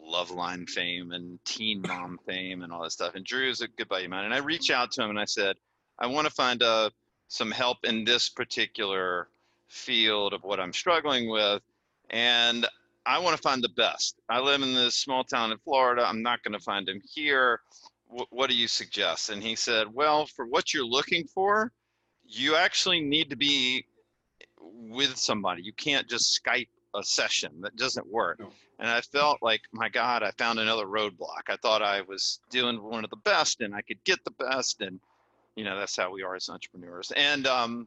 Loveline 0.00 0.68
fame 0.68 1.12
and 1.12 1.44
Teen 1.44 1.82
Mom 1.82 2.18
fame 2.26 2.62
and 2.62 2.72
all 2.72 2.82
that 2.82 2.92
stuff. 2.92 3.14
And 3.14 3.24
Drew 3.24 3.48
is 3.50 3.60
a 3.60 3.68
good 3.68 3.88
buddy 3.88 4.04
of 4.04 4.10
mine. 4.10 4.24
And 4.24 4.34
I 4.34 4.38
reached 4.38 4.70
out 4.70 4.92
to 4.92 5.02
him 5.02 5.10
and 5.10 5.18
I 5.18 5.24
said, 5.24 5.56
I 5.98 6.06
want 6.06 6.26
to 6.26 6.32
find 6.32 6.62
uh, 6.62 6.90
some 7.28 7.50
help 7.50 7.78
in 7.84 8.04
this 8.04 8.28
particular 8.28 9.28
field 9.68 10.32
of 10.32 10.42
what 10.42 10.60
I'm 10.60 10.72
struggling 10.72 11.28
with. 11.30 11.62
And 12.10 12.66
I 13.04 13.18
want 13.18 13.36
to 13.36 13.42
find 13.42 13.62
the 13.62 13.70
best. 13.70 14.16
I 14.28 14.40
live 14.40 14.62
in 14.62 14.74
this 14.74 14.96
small 14.96 15.24
town 15.24 15.52
in 15.52 15.58
Florida. 15.58 16.04
I'm 16.06 16.22
not 16.22 16.42
going 16.42 16.52
to 16.52 16.64
find 16.64 16.88
him 16.88 17.00
here. 17.14 17.60
W- 18.08 18.26
what 18.30 18.50
do 18.50 18.56
you 18.56 18.68
suggest? 18.68 19.30
And 19.30 19.42
he 19.42 19.54
said, 19.54 19.86
Well, 19.92 20.26
for 20.26 20.46
what 20.46 20.74
you're 20.74 20.86
looking 20.86 21.26
for, 21.26 21.72
you 22.24 22.56
actually 22.56 23.00
need 23.00 23.30
to 23.30 23.36
be 23.36 23.86
with 24.60 25.16
somebody. 25.16 25.62
You 25.62 25.72
can't 25.72 26.08
just 26.08 26.40
Skype 26.42 26.68
a 26.94 27.02
session. 27.02 27.52
That 27.60 27.76
doesn't 27.76 28.06
work. 28.06 28.40
No. 28.40 28.50
And 28.78 28.90
I 28.90 29.00
felt 29.00 29.38
like, 29.42 29.62
my 29.72 29.88
God, 29.88 30.22
I 30.22 30.32
found 30.32 30.58
another 30.58 30.86
roadblock. 30.86 31.48
I 31.48 31.56
thought 31.56 31.82
I 31.82 32.02
was 32.02 32.40
doing 32.50 32.82
one 32.82 33.04
of 33.04 33.10
the 33.10 33.16
best 33.16 33.60
and 33.60 33.74
I 33.74 33.82
could 33.82 34.02
get 34.04 34.22
the 34.24 34.32
best. 34.32 34.80
And, 34.80 35.00
you 35.54 35.64
know, 35.64 35.78
that's 35.78 35.96
how 35.96 36.10
we 36.10 36.22
are 36.22 36.34
as 36.34 36.48
entrepreneurs. 36.48 37.12
And 37.16 37.46
um, 37.46 37.86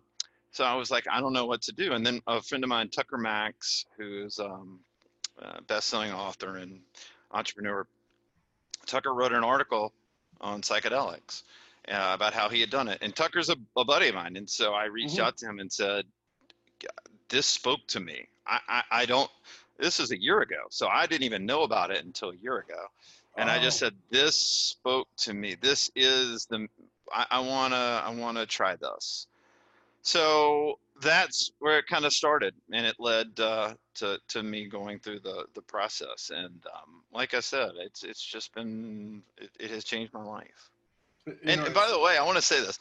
so 0.52 0.64
I 0.64 0.76
was 0.76 0.90
like, 0.90 1.06
I 1.10 1.22
don't 1.22 1.34
know 1.34 1.46
what 1.46 1.62
to 1.64 1.72
do. 1.72 1.94
And 1.94 2.06
then 2.06 2.22
a 2.28 2.42
friend 2.42 2.64
of 2.64 2.70
mine, 2.70 2.90
Tucker 2.90 3.18
Max, 3.18 3.86
who's 3.98 4.40
um, 4.40 4.80
a 5.38 5.62
best-selling 5.62 6.12
author 6.12 6.58
and 6.58 6.80
entrepreneur, 7.32 7.86
Tucker 8.86 9.14
wrote 9.14 9.34
an 9.34 9.44
article 9.44 9.94
on 10.42 10.62
psychedelics 10.62 11.44
uh, 11.88 12.12
about 12.14 12.34
how 12.34 12.50
he 12.50 12.60
had 12.60 12.70
done 12.70 12.88
it. 12.88 12.98
And 13.02 13.16
Tucker's 13.16 13.50
a, 13.50 13.56
a 13.78 13.86
buddy 13.86 14.10
of 14.10 14.16
mine. 14.16 14.36
And 14.38 14.50
so 14.50 14.74
I 14.74 14.86
reached 14.86 15.16
mm-hmm. 15.16 15.26
out 15.26 15.38
to 15.38 15.46
him 15.46 15.60
and 15.60 15.72
said, 15.72 16.06
this 17.30 17.46
spoke 17.46 17.86
to 17.88 18.00
me. 18.00 18.28
I, 18.48 18.60
I, 18.68 18.84
I, 18.92 19.06
don't, 19.06 19.30
this 19.78 20.00
is 20.00 20.12
a 20.12 20.20
year 20.20 20.42
ago. 20.42 20.64
So 20.72 20.88
I 20.88 21.06
didn't 21.06 21.24
even 21.24 21.46
know 21.46 21.62
about 21.64 21.92
it 21.92 22.04
until 22.04 22.32
a 22.32 22.36
year 22.36 22.58
ago. 22.58 22.88
And 23.38 23.50
oh. 23.50 23.54
I 23.54 23.60
just 23.60 23.78
said, 23.78 23.94
this 24.10 24.36
spoke 24.36 25.08
to 25.18 25.34
me. 25.34 25.56
This 25.62 25.92
is 25.96 26.48
the, 26.48 26.68
I, 27.14 27.26
I 27.32 27.40
want 27.42 27.74
to, 27.74 27.78
I 27.78 28.10
want 28.16 28.38
to 28.38 28.46
try 28.48 28.76
this. 28.76 29.28
So 30.02 30.80
that's 31.02 31.52
where 31.60 31.80
it 31.80 31.88
kind 31.88 32.06
of 32.06 32.14
started. 32.14 32.54
And 32.72 32.86
it 32.86 32.96
led 33.00 33.40
uh, 33.40 33.74
to, 33.96 34.20
to 34.30 34.44
me 34.44 34.68
going 34.68 35.00
through 35.00 35.20
the, 35.20 35.46
the 35.54 35.62
process. 35.62 36.32
And 36.34 36.62
um, 36.74 37.04
like 37.12 37.34
I 37.34 37.40
said, 37.40 37.72
it's, 37.78 38.04
it's 38.04 38.24
just 38.24 38.54
been, 38.54 39.22
it, 39.38 39.50
it 39.60 39.72
has 39.72 39.84
changed 39.84 40.14
my 40.14 40.24
life. 40.24 40.70
And, 41.44 41.62
and, 41.62 41.74
by 41.74 41.88
the 41.90 42.00
way, 42.00 42.18
I 42.18 42.24
want 42.24 42.38
to 42.38 42.42
say 42.42 42.60
this. 42.60 42.80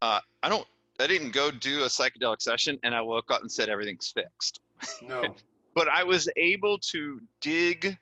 Uh, 0.00 0.20
I 0.42 0.48
don't 0.48 0.66
I 1.00 1.06
didn't 1.06 1.32
go 1.32 1.50
do 1.50 1.82
a 1.82 1.86
psychedelic 1.86 2.40
session 2.40 2.78
and 2.82 2.94
I 2.94 3.00
woke 3.00 3.30
up 3.30 3.40
and 3.40 3.50
said 3.50 3.68
everything's 3.68 4.08
fixed. 4.08 4.60
No. 5.02 5.34
but 5.74 5.88
I 5.88 6.04
was 6.04 6.28
able 6.36 6.78
to 6.78 7.20
dig 7.40 7.96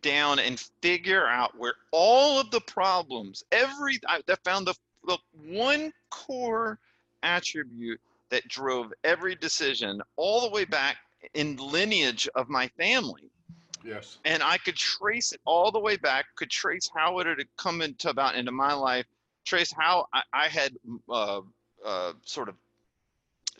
down 0.00 0.40
and 0.40 0.58
figure 0.80 1.26
out 1.26 1.56
where 1.56 1.74
all 1.92 2.40
of 2.40 2.50
the 2.50 2.60
problems, 2.62 3.44
every 3.52 4.00
I, 4.08 4.20
I 4.28 4.34
found 4.44 4.66
the, 4.66 4.74
the 5.06 5.18
one 5.46 5.92
core 6.10 6.78
attribute 7.22 8.00
that 8.30 8.46
drove 8.48 8.92
every 9.04 9.34
decision 9.34 10.00
all 10.16 10.40
the 10.40 10.50
way 10.50 10.64
back 10.64 10.96
in 11.34 11.56
lineage 11.56 12.28
of 12.34 12.48
my 12.48 12.68
family. 12.78 13.30
Yes. 13.84 14.18
And 14.24 14.42
I 14.42 14.58
could 14.58 14.76
trace 14.76 15.32
it 15.32 15.40
all 15.44 15.70
the 15.70 15.80
way 15.80 15.96
back, 15.96 16.26
could 16.36 16.50
trace 16.50 16.88
how 16.94 17.18
it 17.18 17.26
had 17.26 17.38
come 17.56 17.82
into 17.82 18.10
about 18.10 18.36
into 18.36 18.52
my 18.52 18.72
life, 18.72 19.06
trace 19.44 19.72
how 19.72 20.06
I, 20.12 20.22
I 20.32 20.48
had 20.48 20.72
uh, 21.08 21.40
uh, 21.84 22.12
sort 22.24 22.48
of 22.48 22.54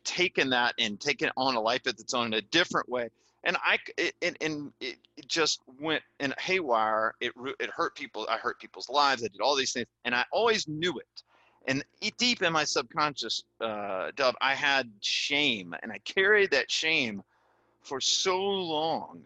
taken 0.04 0.50
that 0.50 0.74
and 0.78 1.00
taken 1.00 1.30
on 1.36 1.54
a 1.54 1.60
life 1.60 1.86
of 1.86 1.98
its 1.98 2.14
own 2.14 2.26
in 2.28 2.34
a 2.34 2.42
different 2.42 2.88
way. 2.88 3.08
And 3.44 3.56
I, 3.56 3.78
it, 3.96 4.14
and 4.20 4.72
it, 4.80 4.98
it 5.16 5.26
just 5.26 5.60
went 5.80 6.02
in 6.20 6.32
haywire. 6.38 7.14
It, 7.20 7.32
it 7.58 7.70
hurt 7.70 7.96
people. 7.96 8.26
I 8.30 8.36
hurt 8.36 8.60
people's 8.60 8.88
lives. 8.88 9.24
I 9.24 9.28
did 9.28 9.40
all 9.40 9.56
these 9.56 9.72
things, 9.72 9.88
and 10.04 10.14
I 10.14 10.24
always 10.30 10.68
knew 10.68 10.96
it. 10.98 11.22
And 11.66 11.84
deep 12.18 12.42
in 12.42 12.52
my 12.52 12.64
subconscious, 12.64 13.44
uh, 13.60 14.10
Dov, 14.16 14.34
I 14.40 14.54
had 14.54 14.90
shame, 15.00 15.74
and 15.82 15.92
I 15.92 15.98
carried 15.98 16.50
that 16.50 16.70
shame 16.70 17.22
for 17.82 18.00
so 18.00 18.40
long. 18.40 19.24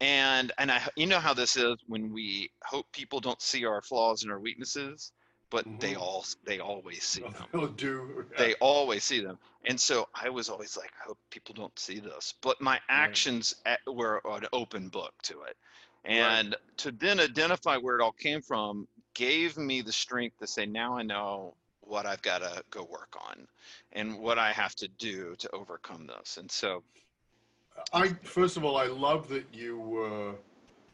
And 0.00 0.50
and 0.58 0.70
I, 0.70 0.82
you 0.96 1.06
know 1.06 1.20
how 1.20 1.34
this 1.34 1.56
is 1.56 1.76
when 1.86 2.12
we 2.12 2.50
hope 2.62 2.86
people 2.92 3.20
don't 3.20 3.40
see 3.40 3.64
our 3.64 3.82
flaws 3.82 4.22
and 4.22 4.32
our 4.32 4.40
weaknesses 4.40 5.12
but 5.52 5.66
mm-hmm. 5.68 5.78
they 5.78 5.94
all 5.94 6.24
they 6.44 6.58
always 6.58 7.04
see 7.04 7.20
them. 7.22 7.34
They'll 7.52 7.68
do. 7.68 8.26
Yeah. 8.32 8.38
They 8.38 8.54
always 8.54 9.04
see 9.04 9.20
them, 9.20 9.38
and 9.66 9.78
so 9.78 10.08
I 10.14 10.30
was 10.30 10.48
always 10.48 10.76
like, 10.76 10.90
I 11.00 11.06
hope 11.06 11.18
people 11.30 11.54
don't 11.54 11.78
see 11.78 12.00
this. 12.00 12.34
But 12.40 12.60
my 12.60 12.80
actions 12.88 13.54
right. 13.64 13.78
at, 13.86 13.94
were 13.94 14.20
an 14.24 14.46
open 14.52 14.88
book 14.88 15.12
to 15.24 15.42
it, 15.42 15.56
and 16.04 16.48
right. 16.48 16.78
to 16.78 16.90
then 16.90 17.20
identify 17.20 17.76
where 17.76 17.96
it 17.96 18.02
all 18.02 18.12
came 18.12 18.40
from 18.40 18.88
gave 19.14 19.56
me 19.56 19.82
the 19.82 19.92
strength 19.92 20.38
to 20.38 20.46
say, 20.46 20.66
now 20.66 20.96
I 20.96 21.02
know 21.02 21.54
what 21.80 22.06
I've 22.06 22.22
got 22.22 22.38
to 22.38 22.62
go 22.70 22.84
work 22.84 23.14
on, 23.28 23.46
and 23.92 24.18
what 24.18 24.38
I 24.38 24.52
have 24.52 24.74
to 24.76 24.88
do 24.98 25.34
to 25.38 25.50
overcome 25.52 26.06
this. 26.06 26.36
And 26.36 26.50
so, 26.50 26.82
I 27.92 28.08
first 28.22 28.56
of 28.56 28.64
all, 28.64 28.76
I 28.76 28.86
love 28.86 29.28
that 29.28 29.44
you 29.52 29.78
were 29.78 30.34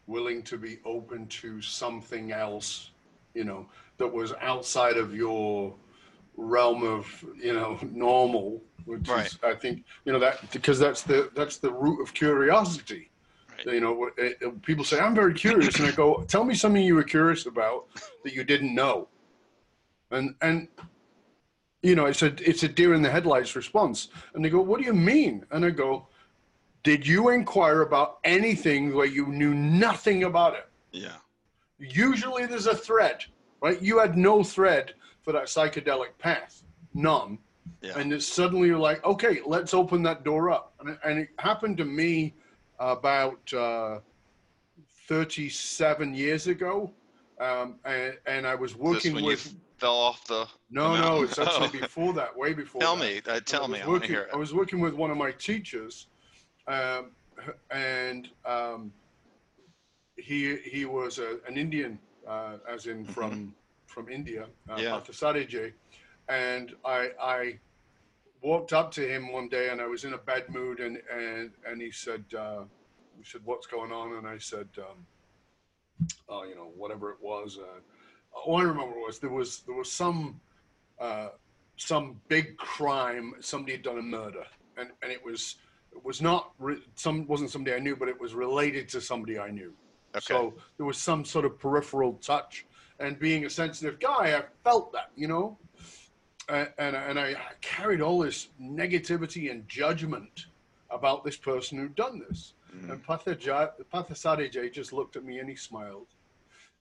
willing 0.07 0.43
to 0.45 0.57
be 0.57 0.79
open 0.85 1.27
to 1.27 1.61
something 1.61 2.33
else. 2.33 2.91
You 3.35 3.45
know, 3.45 3.67
that 3.99 4.09
was 4.09 4.33
outside 4.41 4.97
of 4.97 5.15
your 5.15 5.75
realm 6.39 6.85
of 6.85 7.25
you 7.37 7.53
know 7.53 7.79
normal 7.91 8.63
which 8.85 9.09
right. 9.09 9.27
is 9.27 9.39
i 9.43 9.53
think 9.53 9.83
you 10.05 10.13
know 10.13 10.21
that 10.21 10.39
because 10.53 10.79
that's 10.79 11.03
the 11.03 11.29
that's 11.35 11.57
the 11.57 11.71
root 11.71 12.01
of 12.01 12.15
curiosity 12.15 13.11
right. 13.67 13.75
you 13.75 13.81
know 13.81 14.07
it, 14.07 14.15
it, 14.17 14.39
eh, 14.43 14.47
eh, 14.47 14.51
people 14.63 14.85
say 14.85 14.99
i'm 14.99 15.15
very 15.15 15.35
curious 15.35 15.77
and 15.77 15.87
i 15.87 15.91
go 15.91 16.23
tell 16.29 16.45
me 16.45 16.55
something 16.55 16.83
you 16.83 16.95
were 16.95 17.03
curious 17.03 17.47
about 17.47 17.87
that 18.25 18.33
you 18.33 18.45
didn't 18.45 18.75
know 18.75 19.09
and 20.11 20.35
and 20.43 20.69
you 21.83 21.95
know 21.95 22.07
it's 22.07 22.23
a 22.23 22.35
it's 22.49 22.63
a 22.63 22.69
deer 22.69 22.95
in 22.95 23.03
the 23.03 23.11
headlights 23.11 23.55
response 23.57 24.09
and 24.35 24.45
they 24.45 24.51
go 24.51 24.61
what 24.61 24.81
do 24.81 24.87
you 24.87 24.95
mean 24.95 25.45
and 25.51 25.65
i 25.65 25.71
go 25.71 26.07
did 26.85 27.07
you 27.07 27.31
inquire 27.31 27.83
about 27.83 28.19
anything 28.25 28.95
where 28.95 29.07
you 29.07 29.27
knew 29.27 29.55
nothing 29.55 30.25
about 30.25 30.55
it 30.55 30.69
yeah 30.93 31.17
usually 31.79 32.47
there's 32.47 32.67
a 32.67 32.75
thread 32.75 33.25
right? 33.61 33.81
You 33.81 33.99
had 33.99 34.17
no 34.17 34.43
thread 34.43 34.95
for 35.23 35.33
that 35.33 35.45
psychedelic 35.45 36.19
path, 36.19 36.63
none. 36.95 37.39
Yeah. 37.83 37.99
And 37.99 38.23
suddenly 38.23 38.69
you're 38.69 38.79
like, 38.79 39.05
okay, 39.05 39.41
let's 39.47 39.75
open 39.75 40.03
that 40.05 40.25
door 40.25 40.51
up. 40.51 40.75
And 40.81 40.91
it, 40.91 40.99
and 41.05 41.19
it 41.19 41.29
happened 41.39 41.77
to 41.79 41.85
me 41.85 42.35
about 42.79 43.53
uh, 43.53 43.99
37 45.09 46.15
years 46.15 46.47
ago. 46.47 46.93
Um, 47.41 47.77
and, 47.85 48.15
and 48.27 48.47
I 48.47 48.55
was 48.55 48.77
working 48.77 49.23
with. 49.23 49.55
fell 49.79 49.95
off 49.95 50.25
the. 50.27 50.47
No, 50.71 50.95
the 50.95 51.01
no, 51.01 51.23
it's 51.23 51.39
actually 51.39 51.81
before 51.81 52.13
that, 52.15 52.37
way 52.37 52.53
before. 52.53 52.81
Tell 52.81 52.97
that. 52.97 53.27
me, 53.27 53.33
uh, 53.33 53.41
tell 53.41 53.69
me. 53.69 53.81
I, 53.81 53.87
working, 53.87 54.17
I, 54.33 54.37
was 54.37 54.53
working 54.53 54.81
with 54.81 54.95
one 54.95 55.11
of 55.11 55.17
my 55.17 55.31
teachers, 55.31 56.09
um, 56.67 57.13
and 57.71 58.29
um, 58.45 58.93
he 60.17 60.57
he 60.57 60.85
was 60.85 61.19
a, 61.19 61.39
an 61.47 61.57
Indian 61.57 61.99
uh, 62.27 62.57
as 62.69 62.87
in 62.87 63.05
mm-hmm. 63.05 63.13
from 63.13 63.55
from 63.87 64.09
India, 64.09 64.47
uh, 64.69 64.77
yeah. 64.79 65.01
and 66.29 66.75
I 66.85 67.11
I 67.21 67.59
walked 68.43 68.73
up 68.73 68.91
to 68.93 69.07
him 69.07 69.33
one 69.33 69.49
day 69.49 69.71
and 69.71 69.81
I 69.81 69.87
was 69.87 70.05
in 70.05 70.15
a 70.15 70.19
bad 70.19 70.49
mood 70.53 70.81
and 70.81 70.99
and 71.13 71.51
and 71.67 71.81
he 71.81 71.91
said 71.91 72.25
uh, 72.39 72.63
he 73.17 73.25
said 73.25 73.41
what's 73.45 73.67
going 73.67 73.93
on 73.93 74.17
and 74.17 74.27
I 74.27 74.39
said 74.39 74.69
um, 74.79 75.07
oh 76.29 76.45
you 76.45 76.55
know 76.55 76.71
whatever 76.77 77.11
it 77.11 77.19
was 77.21 77.59
uh, 77.59 77.81
oh 78.47 78.55
I 78.55 78.63
remember 78.63 78.97
was 78.99 79.19
there 79.19 79.31
was 79.31 79.61
there 79.61 79.75
was 79.75 79.91
some 79.91 80.41
uh, 81.01 81.29
some 81.77 82.21
big 82.29 82.57
crime 82.57 83.35
somebody 83.41 83.73
had 83.73 83.83
done 83.83 83.99
a 83.99 84.03
murder 84.03 84.45
and 84.77 84.91
and 85.03 85.13
it 85.13 85.25
was 85.25 85.57
it 85.93 86.05
was 86.05 86.21
not 86.21 86.53
re- 86.59 86.83
some 86.95 87.27
wasn't 87.27 87.51
somebody 87.51 87.75
I 87.75 87.81
knew 87.81 87.97
but 87.97 88.09
it 88.09 88.21
was 88.21 88.35
related 88.35 88.89
to 88.91 89.01
somebody 89.01 89.39
I 89.39 89.51
knew 89.51 89.73
Okay. 90.17 90.25
So 90.25 90.55
there 90.77 90.87
was 90.87 90.99
some 90.99 91.25
sort 91.25 91.45
of 91.45 91.59
peripheral 91.59 92.15
touch. 92.15 92.67
And 93.01 93.19
being 93.19 93.45
a 93.45 93.51
sensitive 93.51 94.01
guy, 94.01 94.37
I 94.37 94.43
felt 94.65 94.93
that, 94.93 95.11
you 95.17 95.29
know? 95.29 95.57
And, 96.49 96.69
and, 96.79 96.97
and 96.97 97.19
I 97.19 97.37
carried 97.61 98.01
all 98.01 98.19
this 98.21 98.49
negativity 98.61 99.51
and 99.51 99.69
judgment 99.69 100.47
about 100.91 101.25
this 101.25 101.37
person 101.37 101.79
who'd 101.79 101.95
done 101.95 102.23
this. 102.29 102.55
Mm. 102.75 102.93
And 102.93 103.07
Pathasadej 103.07 104.73
just 104.73 104.93
looked 104.93 105.17
at 105.17 105.25
me 105.25 105.39
and 105.39 105.49
he 105.49 105.57
smiled. 105.57 106.07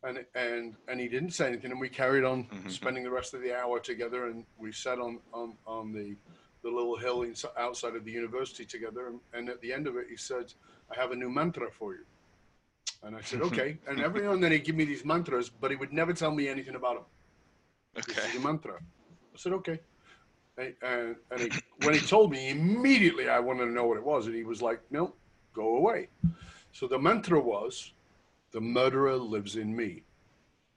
And, 0.03 0.23
and, 0.35 0.75
and 0.87 0.99
he 0.99 1.07
didn't 1.07 1.31
say 1.31 1.47
anything. 1.47 1.71
And 1.71 1.79
we 1.81 1.89
carried 1.89 2.23
on 2.23 2.45
mm-hmm. 2.45 2.69
spending 2.69 3.03
the 3.03 3.09
rest 3.09 3.33
of 3.33 3.41
the 3.41 3.57
hour 3.57 3.79
together. 3.79 4.27
And 4.27 4.45
we 4.57 4.71
sat 4.71 4.99
on, 4.99 5.19
on, 5.33 5.53
on 5.65 5.91
the, 5.91 6.15
the 6.63 6.69
little 6.69 6.95
hill 6.95 7.25
outside 7.57 7.95
of 7.95 8.05
the 8.05 8.11
university 8.11 8.63
together. 8.63 9.07
And, 9.07 9.19
and 9.33 9.49
at 9.49 9.59
the 9.61 9.73
end 9.73 9.87
of 9.87 9.97
it, 9.97 10.05
he 10.09 10.15
said, 10.15 10.53
I 10.95 10.99
have 10.99 11.11
a 11.11 11.15
new 11.15 11.29
mantra 11.29 11.69
for 11.71 11.93
you. 11.93 12.05
And 13.03 13.15
I 13.15 13.21
said, 13.21 13.41
okay. 13.41 13.77
and 13.87 13.99
every 13.99 14.21
now 14.21 14.31
and 14.31 14.43
then 14.43 14.51
he'd 14.51 14.63
give 14.63 14.75
me 14.75 14.85
these 14.85 15.05
mantras, 15.05 15.49
but 15.49 15.71
he 15.71 15.77
would 15.77 15.93
never 15.93 16.13
tell 16.13 16.31
me 16.31 16.47
anything 16.47 16.75
about 16.75 16.95
them. 16.95 17.05
Okay. 17.97 18.13
This 18.13 18.35
is 18.35 18.35
a 18.35 18.39
mantra. 18.39 18.79
I 19.37 19.39
said, 19.39 19.53
okay. 19.53 19.79
And, 20.57 21.15
and 21.29 21.39
he, 21.39 21.51
when 21.83 21.93
he 21.93 21.99
told 21.99 22.31
me, 22.31 22.49
immediately 22.49 23.29
I 23.29 23.37
wanted 23.37 23.65
to 23.65 23.71
know 23.71 23.85
what 23.85 23.97
it 23.97 24.03
was. 24.03 24.25
And 24.25 24.35
he 24.35 24.43
was 24.43 24.63
like, 24.63 24.81
no, 24.89 25.13
go 25.53 25.77
away. 25.77 26.07
So 26.71 26.87
the 26.87 26.97
mantra 26.97 27.39
was, 27.39 27.93
the 28.51 28.59
murderer 28.59 29.15
lives 29.15 29.55
in 29.55 29.75
me. 29.75 30.01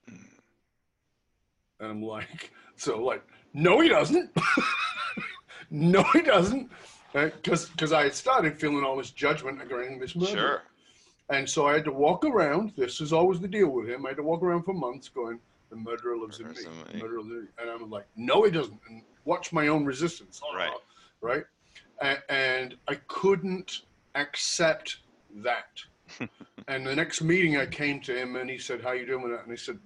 And 0.07 1.91
I'm 1.91 2.03
like, 2.03 2.51
so 2.77 3.03
like, 3.03 3.23
no, 3.55 3.81
he 3.81 3.89
doesn't. 3.89 4.31
no, 5.71 6.03
he 6.13 6.21
doesn't. 6.21 6.71
Because 7.15 7.71
because 7.71 7.93
I 7.93 8.05
had 8.05 8.15
started 8.15 8.61
feeling 8.61 8.85
all 8.85 8.99
this 8.99 9.11
judgment 9.11 9.59
regarding 9.59 9.99
this 9.99 10.15
murder. 10.15 10.33
Sure. 10.33 10.63
And 11.31 11.49
so 11.49 11.67
I 11.67 11.73
had 11.73 11.85
to 11.87 11.93
walk 11.93 12.27
around. 12.27 12.75
This 12.77 13.01
is 13.01 13.13
always 13.13 13.41
the 13.41 13.49
deal 13.49 13.71
with 13.71 13.89
him. 13.89 14.05
I 14.05 14.11
had 14.11 14.19
to 14.19 14.23
walk 14.23 14.43
around 14.43 14.65
for 14.65 14.75
months 14.75 15.09
going, 15.09 15.41
the 15.71 15.77
murderer 15.77 16.17
lives 16.17 16.41
in 16.41 16.49
me. 16.49 16.55
Murderer 17.01 17.21
lives 17.21 17.31
in 17.31 17.43
me. 17.43 17.49
And 17.61 17.71
I'm 17.71 17.89
like, 17.91 18.07
no, 18.17 18.43
he 18.43 18.51
doesn't. 18.51 18.79
And 18.89 19.03
watch 19.25 19.53
my 19.53 19.69
own 19.69 19.85
resistance. 19.85 20.41
Right. 20.55 20.69
Uh-huh. 20.69 20.79
Right. 21.21 21.45
And, 22.01 22.19
and 22.29 22.75
I 22.89 22.97
couldn't 23.09 23.83
accept 24.15 24.99
that. 25.37 25.83
and 26.69 26.87
the 26.87 26.95
next 26.95 27.23
meeting 27.23 27.57
I 27.57 27.67
came 27.67 28.01
to 28.01 28.17
him 28.17 28.37
and 28.37 28.51
he 28.51 28.59
said, 28.59 28.83
how 28.83 28.93
you 28.93 29.07
doing 29.07 29.23
with 29.23 29.33
that? 29.33 29.43
And 29.43 29.51
he 29.51 29.57
said, 29.57 29.79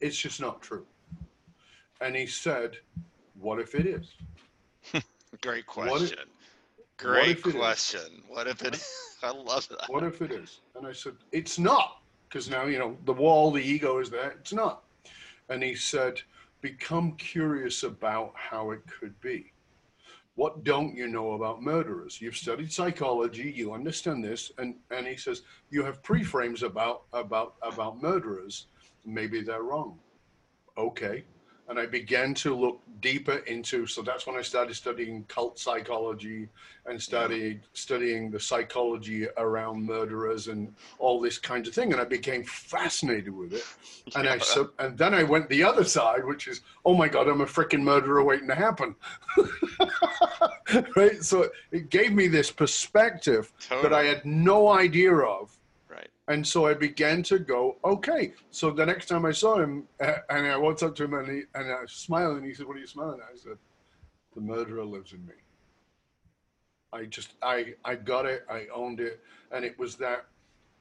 it's 0.00 0.16
just 0.16 0.40
not 0.40 0.62
true. 0.62 0.86
And 2.00 2.14
he 2.14 2.26
said, 2.26 2.76
what 3.40 3.58
if 3.60 3.74
it 3.74 3.86
is? 3.86 4.14
Great 5.42 5.66
question. 5.66 5.90
What 5.90 6.02
if, 6.02 6.16
Great 6.98 7.44
what 7.44 7.54
question. 7.56 8.22
What 8.28 8.46
if 8.46 8.62
it 8.62 8.74
is? 8.74 9.16
I 9.22 9.30
love 9.30 9.68
that. 9.68 9.88
What 9.88 10.04
if 10.04 10.22
it 10.22 10.30
is? 10.30 10.60
And 10.76 10.86
I 10.86 10.92
said, 10.92 11.14
it's 11.32 11.58
not. 11.58 11.98
Because 12.28 12.50
now, 12.50 12.66
you 12.66 12.78
know, 12.78 12.96
the 13.04 13.12
wall, 13.12 13.50
the 13.50 13.62
ego 13.62 13.98
is 13.98 14.10
there. 14.10 14.32
It's 14.40 14.52
not. 14.52 14.84
And 15.48 15.62
he 15.62 15.74
said, 15.74 16.20
become 16.60 17.12
curious 17.12 17.82
about 17.82 18.32
how 18.34 18.72
it 18.72 18.80
could 18.86 19.18
be. 19.20 19.52
What 20.34 20.64
don't 20.64 20.94
you 20.94 21.06
know 21.06 21.32
about 21.32 21.62
murderers? 21.62 22.20
You've 22.20 22.36
studied 22.36 22.70
psychology, 22.70 23.50
you 23.54 23.72
understand 23.72 24.22
this, 24.22 24.52
and, 24.58 24.74
and 24.90 25.06
he 25.06 25.16
says, 25.16 25.42
you 25.70 25.82
have 25.82 26.02
preframes 26.02 26.62
about 26.62 27.04
about 27.14 27.54
about 27.62 28.02
murderers. 28.02 28.66
Maybe 29.06 29.40
they're 29.40 29.62
wrong. 29.62 29.98
Okay, 30.76 31.24
and 31.68 31.78
I 31.78 31.86
began 31.86 32.34
to 32.34 32.54
look 32.54 32.80
deeper 33.00 33.38
into. 33.46 33.86
So 33.86 34.02
that's 34.02 34.26
when 34.26 34.36
I 34.36 34.42
started 34.42 34.74
studying 34.74 35.24
cult 35.24 35.58
psychology 35.58 36.48
and 36.86 37.00
studied 37.00 37.56
yeah. 37.56 37.68
studying 37.72 38.30
the 38.30 38.38
psychology 38.38 39.26
around 39.36 39.84
murderers 39.84 40.48
and 40.48 40.72
all 40.98 41.20
this 41.20 41.38
kind 41.38 41.66
of 41.66 41.74
thing. 41.74 41.92
And 41.92 42.00
I 42.00 42.04
became 42.04 42.44
fascinated 42.44 43.34
with 43.34 43.52
it. 43.52 43.64
And 44.14 44.24
yeah. 44.24 44.34
I 44.34 44.38
so 44.38 44.70
and 44.78 44.96
then 44.96 45.14
I 45.14 45.22
went 45.22 45.48
the 45.48 45.64
other 45.64 45.84
side, 45.84 46.24
which 46.24 46.46
is, 46.46 46.60
oh 46.84 46.94
my 46.94 47.08
God, 47.08 47.28
I'm 47.28 47.40
a 47.40 47.46
freaking 47.46 47.82
murderer 47.82 48.22
waiting 48.22 48.48
to 48.48 48.54
happen. 48.54 48.94
right. 50.96 51.22
So 51.22 51.48
it 51.72 51.90
gave 51.90 52.12
me 52.12 52.28
this 52.28 52.50
perspective 52.50 53.52
totally. 53.60 53.88
that 53.88 53.94
I 53.94 54.04
had 54.04 54.24
no 54.24 54.68
idea 54.68 55.12
of 55.14 55.55
and 56.28 56.44
so 56.46 56.66
I 56.66 56.74
began 56.74 57.22
to 57.24 57.38
go, 57.38 57.76
okay. 57.84 58.32
So 58.50 58.70
the 58.70 58.84
next 58.84 59.06
time 59.06 59.24
I 59.24 59.32
saw 59.32 59.60
him, 59.60 59.84
uh, 60.00 60.14
and 60.28 60.46
I 60.46 60.56
walked 60.56 60.82
up 60.82 60.96
to 60.96 61.04
him 61.04 61.14
and, 61.14 61.28
he, 61.28 61.42
and 61.54 61.70
I 61.70 61.84
smiled, 61.86 62.38
and 62.38 62.46
he 62.46 62.52
said, 62.52 62.66
What 62.66 62.76
are 62.76 62.80
you 62.80 62.86
smiling 62.86 63.20
at? 63.20 63.32
I 63.32 63.36
said, 63.36 63.58
The 64.34 64.40
murderer 64.40 64.84
lives 64.84 65.12
in 65.12 65.24
me. 65.24 65.34
I 66.92 67.04
just, 67.04 67.34
I, 67.42 67.74
I 67.84 67.94
got 67.94 68.26
it, 68.26 68.44
I 68.50 68.66
owned 68.74 69.00
it. 69.00 69.20
And 69.52 69.64
it 69.64 69.78
was 69.78 69.96
that, 69.96 70.26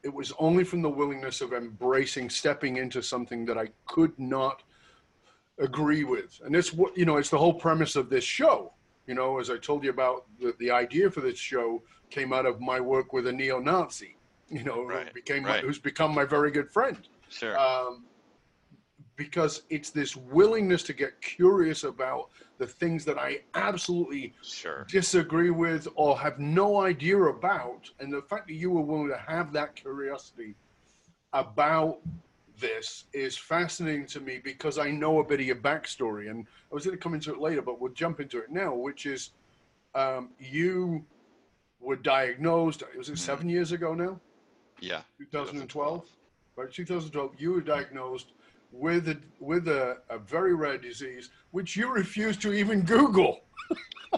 it 0.04 0.14
was 0.14 0.34
only 0.40 0.64
from 0.64 0.82
the 0.82 0.90
willingness 0.90 1.42
of 1.42 1.54
embracing, 1.54 2.30
stepping 2.30 2.78
into 2.78 3.04
something 3.04 3.46
that 3.46 3.58
I 3.58 3.68
could 3.88 4.18
not 4.18 4.64
agree 5.60 6.04
with. 6.04 6.42
And 6.44 6.56
it's 6.56 6.74
what, 6.74 6.98
you 6.98 7.06
know, 7.06 7.18
it's 7.18 7.30
the 7.30 7.38
whole 7.38 7.54
premise 7.54 7.96
of 7.96 8.10
this 8.10 8.24
show. 8.24 8.72
You 9.06 9.14
know, 9.14 9.40
as 9.40 9.52
I 9.52 9.58
told 9.58 9.84
you 9.84 9.92
about, 9.92 10.26
the, 10.40 10.56
the 10.58 10.72
idea 10.72 11.12
for 11.12 11.22
this 11.22 11.38
show 11.38 11.84
came 12.10 12.34
out 12.34 12.48
of 12.48 12.60
my 12.60 12.80
work 12.80 13.14
with 13.14 13.28
a 13.28 13.32
neo 13.32 13.60
Nazi 13.60 14.15
you 14.50 14.64
know, 14.64 14.84
right. 14.84 15.14
became 15.14 15.44
right. 15.44 15.62
my, 15.62 15.68
who's 15.68 15.80
become 15.80 16.14
my 16.14 16.26
very 16.26 16.52
good 16.52 16.72
friend. 16.72 16.98
Sure. 17.30 17.58
Um, 17.58 18.06
because 19.16 19.64
it's 19.70 19.92
this 19.92 20.16
willingness 20.16 20.84
to 20.84 20.94
get 20.94 21.20
curious 21.22 21.84
about 21.84 22.30
the 22.58 22.68
things 22.68 23.06
that 23.06 23.18
I 23.18 23.42
absolutely 23.54 24.34
sure. 24.42 24.86
disagree 24.90 25.50
with 25.50 25.88
or 25.96 26.18
have 26.18 26.40
no 26.40 26.82
idea 26.82 27.18
about, 27.18 27.90
and 28.00 28.12
the 28.12 28.22
fact 28.22 28.48
that 28.48 28.54
you 28.56 28.72
were 28.72 28.82
willing 28.82 29.10
to 29.10 29.18
have 29.18 29.54
that 29.54 29.76
curiosity 29.76 30.56
about 31.34 32.00
this 32.60 33.06
is 33.14 33.38
fascinating 33.38 34.06
to 34.08 34.20
me 34.22 34.40
because 34.42 34.78
I 34.78 34.90
know 34.90 35.20
a 35.20 35.24
bit 35.24 35.40
of 35.40 35.46
your 35.46 35.58
backstory, 35.58 36.30
and 36.30 36.46
I 36.72 36.76
was 36.76 36.86
going 36.86 36.98
to 36.98 37.02
come 37.02 37.14
into 37.14 37.34
it 37.34 37.40
later, 37.40 37.62
but 37.62 37.80
we'll 37.80 37.94
jump 37.94 38.20
into 38.20 38.40
it 38.40 38.50
now, 38.50 38.74
which 38.74 39.06
is 39.06 39.32
um, 39.94 40.30
you 40.40 41.04
were 41.80 41.98
diagnosed. 41.98 42.84
Was 42.98 43.10
it 43.10 43.14
mm-hmm. 43.14 43.18
seven 43.18 43.50
years 43.50 43.72
ago 43.72 43.94
now? 43.94 44.20
Yeah. 44.80 45.02
2012. 45.20 46.04
Right, 46.56 46.72
2012. 46.72 47.32
You 47.38 47.52
were 47.54 47.62
diagnosed 47.62 48.32
with 48.72 49.10
a 49.10 49.18
with 49.40 49.68
a, 49.68 49.98
a 50.10 50.18
very 50.18 50.54
rare 50.54 50.78
disease, 50.78 51.30
which 51.52 51.76
you 51.76 51.92
refused 51.92 52.42
to 52.44 52.54
even 52.54 52.82
Google. 52.82 53.42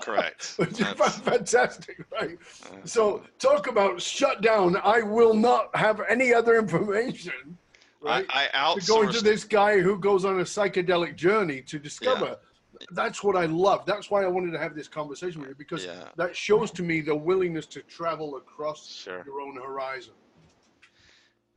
Correct. 0.01 0.53
which 0.57 0.79
is 0.79 0.87
fantastic, 0.87 2.05
right? 2.11 2.37
Uh, 2.65 2.85
so 2.85 3.23
talk 3.39 3.67
about 3.67 4.01
shut 4.01 4.41
down. 4.41 4.77
I 4.83 5.01
will 5.01 5.33
not 5.33 5.75
have 5.75 6.01
any 6.07 6.33
other 6.33 6.57
information. 6.57 7.57
Right. 7.99 8.25
I, 8.29 8.47
I 8.53 8.75
outsourced. 8.75 8.79
To 8.81 8.87
go 8.87 9.01
into 9.03 9.21
this 9.21 9.43
guy 9.43 9.79
who 9.79 9.97
goes 9.97 10.23
on 10.25 10.39
a 10.39 10.43
psychedelic 10.43 11.15
journey 11.15 11.61
to 11.61 11.79
discover. 11.79 12.25
Yeah 12.25 12.35
that's 12.91 13.23
what 13.23 13.35
I 13.35 13.45
love. 13.45 13.85
That's 13.85 14.09
why 14.09 14.23
I 14.23 14.27
wanted 14.27 14.51
to 14.51 14.59
have 14.59 14.75
this 14.75 14.87
conversation 14.87 15.41
with 15.41 15.49
you 15.49 15.55
because 15.55 15.85
yeah. 15.85 16.09
that 16.15 16.35
shows 16.35 16.71
to 16.71 16.83
me 16.83 17.01
the 17.01 17.15
willingness 17.15 17.65
to 17.67 17.81
travel 17.81 18.37
across 18.37 18.87
sure. 18.87 19.23
your 19.25 19.41
own 19.41 19.55
horizon. 19.55 20.13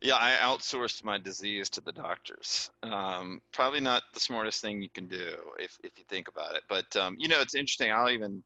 Yeah, 0.03 0.17
I 0.17 0.33
outsourced 0.41 1.05
my 1.05 1.19
disease 1.19 1.69
to 1.71 1.83
the 1.83 1.93
doctors. 1.93 2.71
Um, 2.83 3.43
probably 3.53 3.81
not 3.81 4.03
the 4.15 4.21
smartest 4.21 4.63
thing 4.63 4.81
you 4.81 4.89
can 4.89 5.07
do 5.07 5.35
if, 5.59 5.79
if 5.85 5.93
you 5.99 6.05
think 6.09 6.29
about 6.29 6.55
it. 6.55 6.63
But, 6.71 6.97
um, 6.97 7.17
you 7.19 7.29
know, 7.29 7.41
it's 7.41 7.55
interesting. 7.55 7.93
I'll 7.93 8.09
even, 8.09 8.43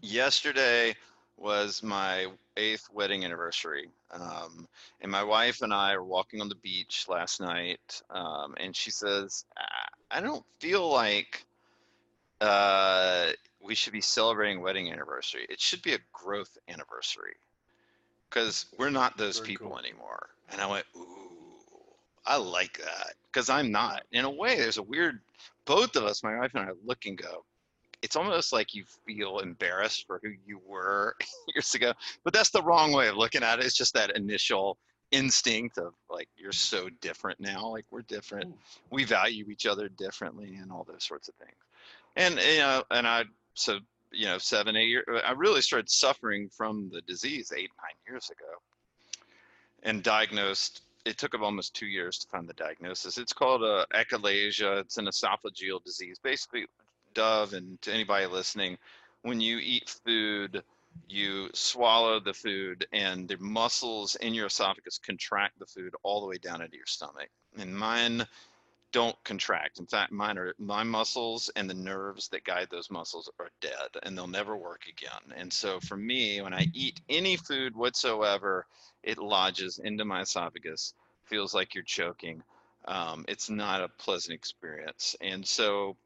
yesterday 0.00 0.96
was 1.36 1.82
my 1.84 2.26
eighth 2.56 2.88
wedding 2.92 3.24
anniversary. 3.24 3.88
Um, 4.10 4.66
and 5.00 5.12
my 5.12 5.22
wife 5.22 5.62
and 5.62 5.72
I 5.72 5.96
were 5.96 6.04
walking 6.04 6.40
on 6.40 6.48
the 6.48 6.56
beach 6.56 7.06
last 7.08 7.40
night. 7.40 8.02
Um, 8.10 8.54
and 8.58 8.74
she 8.74 8.90
says, 8.90 9.44
I 10.10 10.20
don't 10.20 10.44
feel 10.58 10.90
like 10.90 11.46
uh, 12.40 13.28
we 13.60 13.76
should 13.76 13.92
be 13.92 14.00
celebrating 14.00 14.60
wedding 14.60 14.92
anniversary. 14.92 15.46
It 15.48 15.60
should 15.60 15.82
be 15.82 15.94
a 15.94 15.98
growth 16.12 16.58
anniversary 16.68 17.36
because 18.32 18.66
we're 18.78 18.90
not 18.90 19.16
those 19.16 19.38
Very 19.38 19.48
people 19.48 19.68
cool. 19.68 19.78
anymore. 19.78 20.28
And 20.50 20.60
I 20.60 20.66
went, 20.66 20.84
ooh, 20.96 21.06
I 22.26 22.36
like 22.36 22.78
that 22.78 23.14
because 23.30 23.48
I'm 23.48 23.70
not. 23.70 24.02
In 24.12 24.24
a 24.24 24.30
way, 24.30 24.56
there's 24.56 24.78
a 24.78 24.82
weird. 24.82 25.20
Both 25.64 25.96
of 25.96 26.04
us, 26.04 26.22
my 26.24 26.38
wife 26.38 26.52
and 26.54 26.68
I, 26.68 26.72
look 26.84 27.06
and 27.06 27.16
go. 27.16 27.44
It's 28.02 28.16
almost 28.16 28.52
like 28.52 28.74
you 28.74 28.84
feel 29.06 29.38
embarrassed 29.38 30.06
for 30.06 30.18
who 30.22 30.30
you 30.44 30.60
were 30.66 31.14
years 31.54 31.74
ago, 31.74 31.92
but 32.24 32.32
that's 32.32 32.50
the 32.50 32.62
wrong 32.62 32.92
way 32.92 33.08
of 33.08 33.16
looking 33.16 33.44
at 33.44 33.60
it. 33.60 33.64
It's 33.64 33.76
just 33.76 33.94
that 33.94 34.16
initial 34.16 34.76
instinct 35.12 35.78
of 35.78 35.92
like 36.10 36.28
you're 36.36 36.50
so 36.50 36.88
different 37.00 37.38
now. 37.38 37.68
Like 37.68 37.84
we're 37.92 38.02
different. 38.02 38.46
Ooh. 38.46 38.58
We 38.90 39.04
value 39.04 39.48
each 39.50 39.66
other 39.66 39.88
differently, 39.88 40.58
and 40.60 40.72
all 40.72 40.84
those 40.84 41.04
sorts 41.04 41.28
of 41.28 41.34
things. 41.36 41.54
And 42.16 42.34
you 42.34 42.58
know, 42.58 42.82
and 42.90 43.06
I 43.06 43.24
so 43.54 43.78
you 44.12 44.26
know 44.26 44.38
seven 44.38 44.76
eight 44.76 44.88
years 44.88 45.04
i 45.26 45.32
really 45.32 45.60
started 45.60 45.90
suffering 45.90 46.48
from 46.48 46.90
the 46.92 47.00
disease 47.02 47.52
eight 47.56 47.70
nine 47.78 47.96
years 48.12 48.30
ago. 48.30 48.50
And 49.84 50.02
diagnosed 50.02 50.82
it 51.04 51.18
took 51.18 51.34
almost 51.40 51.74
two 51.74 51.86
years 51.86 52.18
to 52.18 52.28
find 52.28 52.48
the 52.48 52.54
diagnosis. 52.54 53.18
It's 53.18 53.32
called 53.32 53.64
a 53.64 53.84
achalasia. 53.92 54.80
It's 54.80 54.98
an 54.98 55.06
esophageal 55.06 55.82
disease. 55.82 56.20
Basically 56.22 56.66
Dov 57.14 57.52
and 57.54 57.80
to 57.82 57.92
anybody 57.92 58.26
listening 58.26 58.78
when 59.22 59.40
you 59.40 59.58
eat 59.58 59.94
food 60.04 60.62
you 61.08 61.48
swallow 61.54 62.20
the 62.20 62.34
food 62.34 62.86
and 62.92 63.28
the 63.28 63.36
muscles 63.38 64.14
in 64.16 64.34
your 64.34 64.46
esophagus 64.46 64.98
contract 64.98 65.58
the 65.58 65.66
food 65.66 65.94
all 66.02 66.20
the 66.20 66.26
way 66.26 66.36
down 66.36 66.60
into 66.60 66.76
your 66.76 66.86
stomach. 66.86 67.28
And 67.58 67.76
mine 67.76 68.26
don't 68.92 69.16
contract. 69.24 69.78
In 69.78 69.86
fact, 69.86 70.12
mine 70.12 70.38
are 70.38 70.54
my 70.58 70.84
muscles 70.84 71.50
and 71.56 71.68
the 71.68 71.74
nerves 71.74 72.28
that 72.28 72.44
guide 72.44 72.68
those 72.70 72.90
muscles 72.90 73.30
are 73.40 73.50
dead 73.60 73.88
and 74.02 74.16
they'll 74.16 74.26
never 74.26 74.56
work 74.56 74.84
again. 74.88 75.36
And 75.36 75.52
so 75.52 75.80
for 75.80 75.96
me, 75.96 76.40
when 76.40 76.54
I 76.54 76.66
eat 76.74 77.00
any 77.08 77.36
food 77.36 77.74
whatsoever, 77.74 78.66
it 79.02 79.18
lodges 79.18 79.78
into 79.78 80.04
my 80.04 80.20
esophagus, 80.20 80.94
feels 81.24 81.54
like 81.54 81.74
you're 81.74 81.84
choking. 81.84 82.42
Um, 82.84 83.24
it's 83.28 83.48
not 83.48 83.80
a 83.80 83.88
pleasant 83.88 84.34
experience. 84.34 85.16
And 85.20 85.46
so 85.46 85.96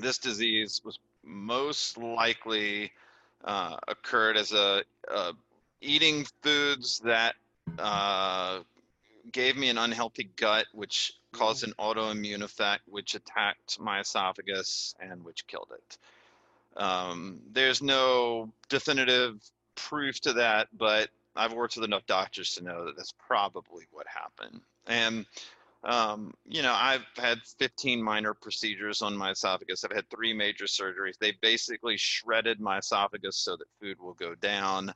this 0.00 0.18
disease 0.18 0.80
was 0.84 0.98
most 1.24 1.98
likely 1.98 2.92
uh, 3.44 3.76
occurred 3.88 4.36
as 4.36 4.52
a, 4.52 4.82
a, 5.08 5.32
eating 5.80 6.26
foods 6.42 7.00
that 7.00 7.34
uh, 7.78 8.60
gave 9.30 9.56
me 9.56 9.68
an 9.68 9.78
unhealthy 9.78 10.30
gut, 10.36 10.66
which 10.72 11.14
caused 11.32 11.64
an 11.64 11.72
autoimmune 11.78 12.42
effect, 12.42 12.82
which 12.86 13.14
attacked 13.14 13.78
my 13.80 14.00
esophagus 14.00 14.94
and 15.00 15.24
which 15.24 15.46
killed 15.46 15.70
it. 15.74 15.98
Um, 16.76 17.40
there's 17.52 17.82
no 17.82 18.50
definitive 18.68 19.40
proof 19.74 20.20
to 20.22 20.34
that, 20.34 20.68
but 20.76 21.10
I've 21.36 21.52
worked 21.52 21.76
with 21.76 21.84
enough 21.84 22.06
doctors 22.06 22.54
to 22.54 22.64
know 22.64 22.86
that 22.86 22.96
that's 22.96 23.14
probably 23.26 23.84
what 23.90 24.06
happened. 24.06 24.60
And 24.86 25.26
um, 25.84 26.32
you 26.46 26.62
know, 26.62 26.72
I've 26.72 27.04
had 27.16 27.40
15 27.58 28.00
minor 28.02 28.34
procedures 28.34 29.02
on 29.02 29.16
my 29.16 29.32
esophagus. 29.32 29.84
I've 29.84 29.94
had 29.94 30.08
three 30.10 30.32
major 30.32 30.66
surgeries. 30.66 31.18
They 31.18 31.32
basically 31.40 31.96
shredded 31.96 32.60
my 32.60 32.78
esophagus 32.78 33.36
so 33.36 33.56
that 33.56 33.66
food 33.80 33.98
will 34.00 34.14
go 34.14 34.36
down. 34.36 34.94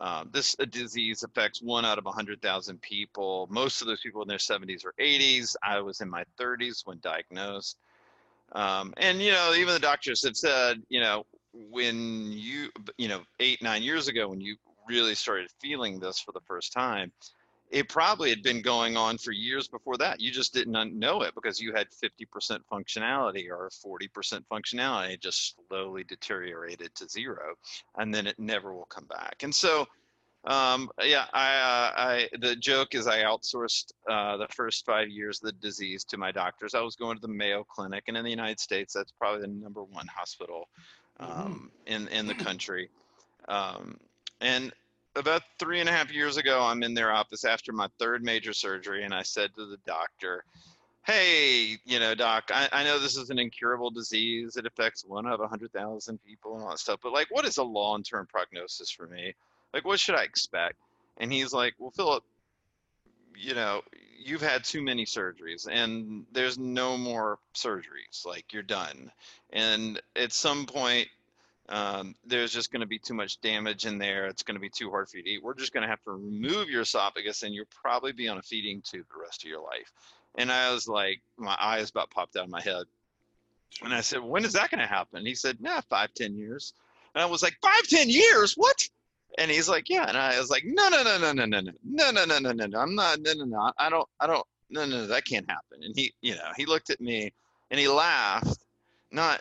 Uh, 0.00 0.24
this 0.30 0.54
disease 0.70 1.22
affects 1.22 1.62
one 1.62 1.84
out 1.84 1.98
of 1.98 2.04
100,000 2.04 2.80
people. 2.82 3.48
Most 3.50 3.80
of 3.80 3.86
those 3.86 4.00
people 4.00 4.22
in 4.22 4.28
their 4.28 4.38
70s 4.38 4.84
or 4.84 4.92
80s. 5.00 5.56
I 5.62 5.80
was 5.80 6.00
in 6.00 6.10
my 6.10 6.24
30s 6.38 6.82
when 6.84 6.98
diagnosed. 7.00 7.78
Um, 8.52 8.92
and, 8.98 9.20
you 9.20 9.32
know, 9.32 9.54
even 9.54 9.74
the 9.74 9.80
doctors 9.80 10.24
have 10.24 10.36
said, 10.36 10.82
you 10.88 11.00
know, 11.00 11.24
when 11.52 12.30
you, 12.30 12.68
you 12.98 13.08
know, 13.08 13.22
eight, 13.40 13.62
nine 13.62 13.82
years 13.82 14.08
ago, 14.08 14.28
when 14.28 14.40
you 14.40 14.56
really 14.88 15.14
started 15.14 15.48
feeling 15.60 15.98
this 15.98 16.20
for 16.20 16.32
the 16.32 16.40
first 16.46 16.72
time, 16.72 17.10
it 17.70 17.88
probably 17.88 18.30
had 18.30 18.42
been 18.42 18.62
going 18.62 18.96
on 18.96 19.18
for 19.18 19.32
years 19.32 19.66
before 19.66 19.96
that. 19.96 20.20
You 20.20 20.30
just 20.30 20.54
didn't 20.54 20.98
know 20.98 21.22
it 21.22 21.34
because 21.34 21.60
you 21.60 21.72
had 21.72 21.88
50% 21.90 22.60
functionality 22.70 23.48
or 23.50 23.70
40% 23.70 24.44
functionality. 24.50 25.14
It 25.14 25.20
just 25.20 25.56
slowly 25.68 26.04
deteriorated 26.04 26.94
to 26.94 27.08
zero, 27.08 27.54
and 27.96 28.14
then 28.14 28.26
it 28.26 28.38
never 28.38 28.72
will 28.72 28.86
come 28.86 29.06
back. 29.06 29.42
And 29.42 29.52
so, 29.52 29.86
um, 30.44 30.88
yeah, 31.02 31.24
I, 31.32 31.54
uh, 31.56 31.92
I, 31.96 32.28
the 32.38 32.54
joke 32.54 32.94
is 32.94 33.08
I 33.08 33.24
outsourced 33.24 33.92
uh, 34.08 34.36
the 34.36 34.48
first 34.54 34.86
five 34.86 35.08
years 35.08 35.42
of 35.42 35.46
the 35.46 35.58
disease 35.60 36.04
to 36.04 36.16
my 36.16 36.30
doctors. 36.30 36.74
I 36.74 36.82
was 36.82 36.94
going 36.94 37.16
to 37.16 37.22
the 37.22 37.32
Mayo 37.32 37.64
Clinic, 37.64 38.04
and 38.06 38.16
in 38.16 38.24
the 38.24 38.30
United 38.30 38.60
States, 38.60 38.94
that's 38.94 39.12
probably 39.12 39.40
the 39.40 39.48
number 39.48 39.82
one 39.82 40.06
hospital 40.06 40.68
mm-hmm. 41.20 41.40
um, 41.40 41.70
in 41.86 42.06
in 42.08 42.28
the 42.28 42.34
country. 42.44 42.90
Um, 43.48 43.98
and 44.40 44.72
about 45.16 45.42
three 45.58 45.80
and 45.80 45.88
a 45.88 45.92
half 45.92 46.12
years 46.12 46.36
ago, 46.36 46.62
I'm 46.62 46.82
in 46.82 46.94
their 46.94 47.12
office 47.12 47.44
after 47.44 47.72
my 47.72 47.88
third 47.98 48.22
major 48.22 48.52
surgery, 48.52 49.04
and 49.04 49.14
I 49.14 49.22
said 49.22 49.50
to 49.56 49.66
the 49.66 49.78
doctor, 49.86 50.44
Hey, 51.04 51.78
you 51.84 52.00
know, 52.00 52.14
doc, 52.14 52.50
I, 52.52 52.68
I 52.72 52.84
know 52.84 52.98
this 52.98 53.16
is 53.16 53.30
an 53.30 53.38
incurable 53.38 53.90
disease. 53.90 54.56
It 54.56 54.66
affects 54.66 55.04
one 55.04 55.26
out 55.26 55.34
of 55.34 55.40
100,000 55.40 56.18
people 56.24 56.54
and 56.54 56.64
all 56.64 56.70
that 56.70 56.80
stuff, 56.80 56.98
but 57.02 57.12
like, 57.12 57.28
what 57.30 57.44
is 57.44 57.58
a 57.58 57.62
long 57.62 58.02
term 58.02 58.26
prognosis 58.26 58.90
for 58.90 59.06
me? 59.06 59.34
Like, 59.72 59.84
what 59.84 60.00
should 60.00 60.16
I 60.16 60.24
expect? 60.24 60.76
And 61.18 61.32
he's 61.32 61.52
like, 61.52 61.74
Well, 61.78 61.90
Philip, 61.90 62.24
you 63.36 63.54
know, 63.54 63.82
you've 64.18 64.42
had 64.42 64.64
too 64.64 64.82
many 64.82 65.04
surgeries 65.04 65.68
and 65.70 66.26
there's 66.32 66.58
no 66.58 66.96
more 66.98 67.38
surgeries. 67.54 68.24
Like, 68.24 68.52
you're 68.52 68.62
done. 68.62 69.10
And 69.52 70.00
at 70.16 70.32
some 70.32 70.66
point, 70.66 71.08
um, 71.68 72.14
there's 72.24 72.52
just 72.52 72.70
going 72.70 72.80
to 72.80 72.86
be 72.86 72.98
too 72.98 73.14
much 73.14 73.40
damage 73.40 73.86
in 73.86 73.98
there. 73.98 74.26
It's 74.26 74.42
going 74.42 74.54
to 74.54 74.60
be 74.60 74.70
too 74.70 74.90
hard 74.90 75.08
for 75.08 75.16
you 75.16 75.22
to 75.24 75.30
eat. 75.30 75.42
We're 75.42 75.54
just 75.54 75.72
going 75.72 75.82
to 75.82 75.88
have 75.88 76.02
to 76.04 76.12
remove 76.12 76.68
your 76.68 76.82
esophagus 76.82 77.42
and 77.42 77.54
you'll 77.54 77.66
probably 77.82 78.12
be 78.12 78.28
on 78.28 78.38
a 78.38 78.42
feeding 78.42 78.82
tube 78.82 79.06
the 79.12 79.20
rest 79.20 79.44
of 79.44 79.50
your 79.50 79.62
life. 79.62 79.92
And 80.36 80.52
I 80.52 80.72
was 80.72 80.86
like, 80.86 81.20
my 81.36 81.56
eyes 81.60 81.90
about 81.90 82.10
popped 82.10 82.36
out 82.36 82.44
of 82.44 82.50
my 82.50 82.62
head. 82.62 82.84
And 83.82 83.92
I 83.92 84.00
said, 84.00 84.22
when 84.22 84.44
is 84.44 84.52
that 84.52 84.70
going 84.70 84.80
to 84.80 84.86
happen? 84.86 85.26
He 85.26 85.34
said, 85.34 85.60
nah, 85.60 85.80
five, 85.90 86.14
ten 86.14 86.36
years. 86.36 86.72
And 87.14 87.22
I 87.22 87.26
was 87.26 87.42
like, 87.42 87.56
five, 87.60 87.82
ten 87.88 88.08
years? 88.08 88.54
What? 88.54 88.88
And 89.38 89.50
he's 89.50 89.68
like, 89.68 89.88
yeah. 89.88 90.08
And 90.08 90.16
I 90.16 90.38
was 90.38 90.50
like, 90.50 90.64
no, 90.64 90.88
no, 90.88 91.02
no, 91.02 91.18
no, 91.18 91.32
no, 91.32 91.46
no, 91.46 91.60
no, 91.60 91.72
no, 91.84 92.10
no, 92.10 92.24
no, 92.24 92.38
no, 92.38 92.52
no, 92.52 92.66
no. 92.66 92.78
I'm 92.78 92.94
not, 92.94 93.18
no, 93.20 93.32
no, 93.32 93.44
no. 93.44 93.72
I 93.76 93.90
don't, 93.90 94.08
I 94.20 94.26
don't, 94.26 94.46
no, 94.70 94.86
no, 94.86 95.06
that 95.06 95.24
can't 95.24 95.48
happen. 95.50 95.82
And 95.82 95.94
he, 95.96 96.12
you 96.22 96.34
know, 96.34 96.50
he 96.56 96.64
looked 96.64 96.90
at 96.90 97.00
me 97.00 97.32
and 97.70 97.80
he 97.80 97.88
laughed, 97.88 98.64
not 99.10 99.40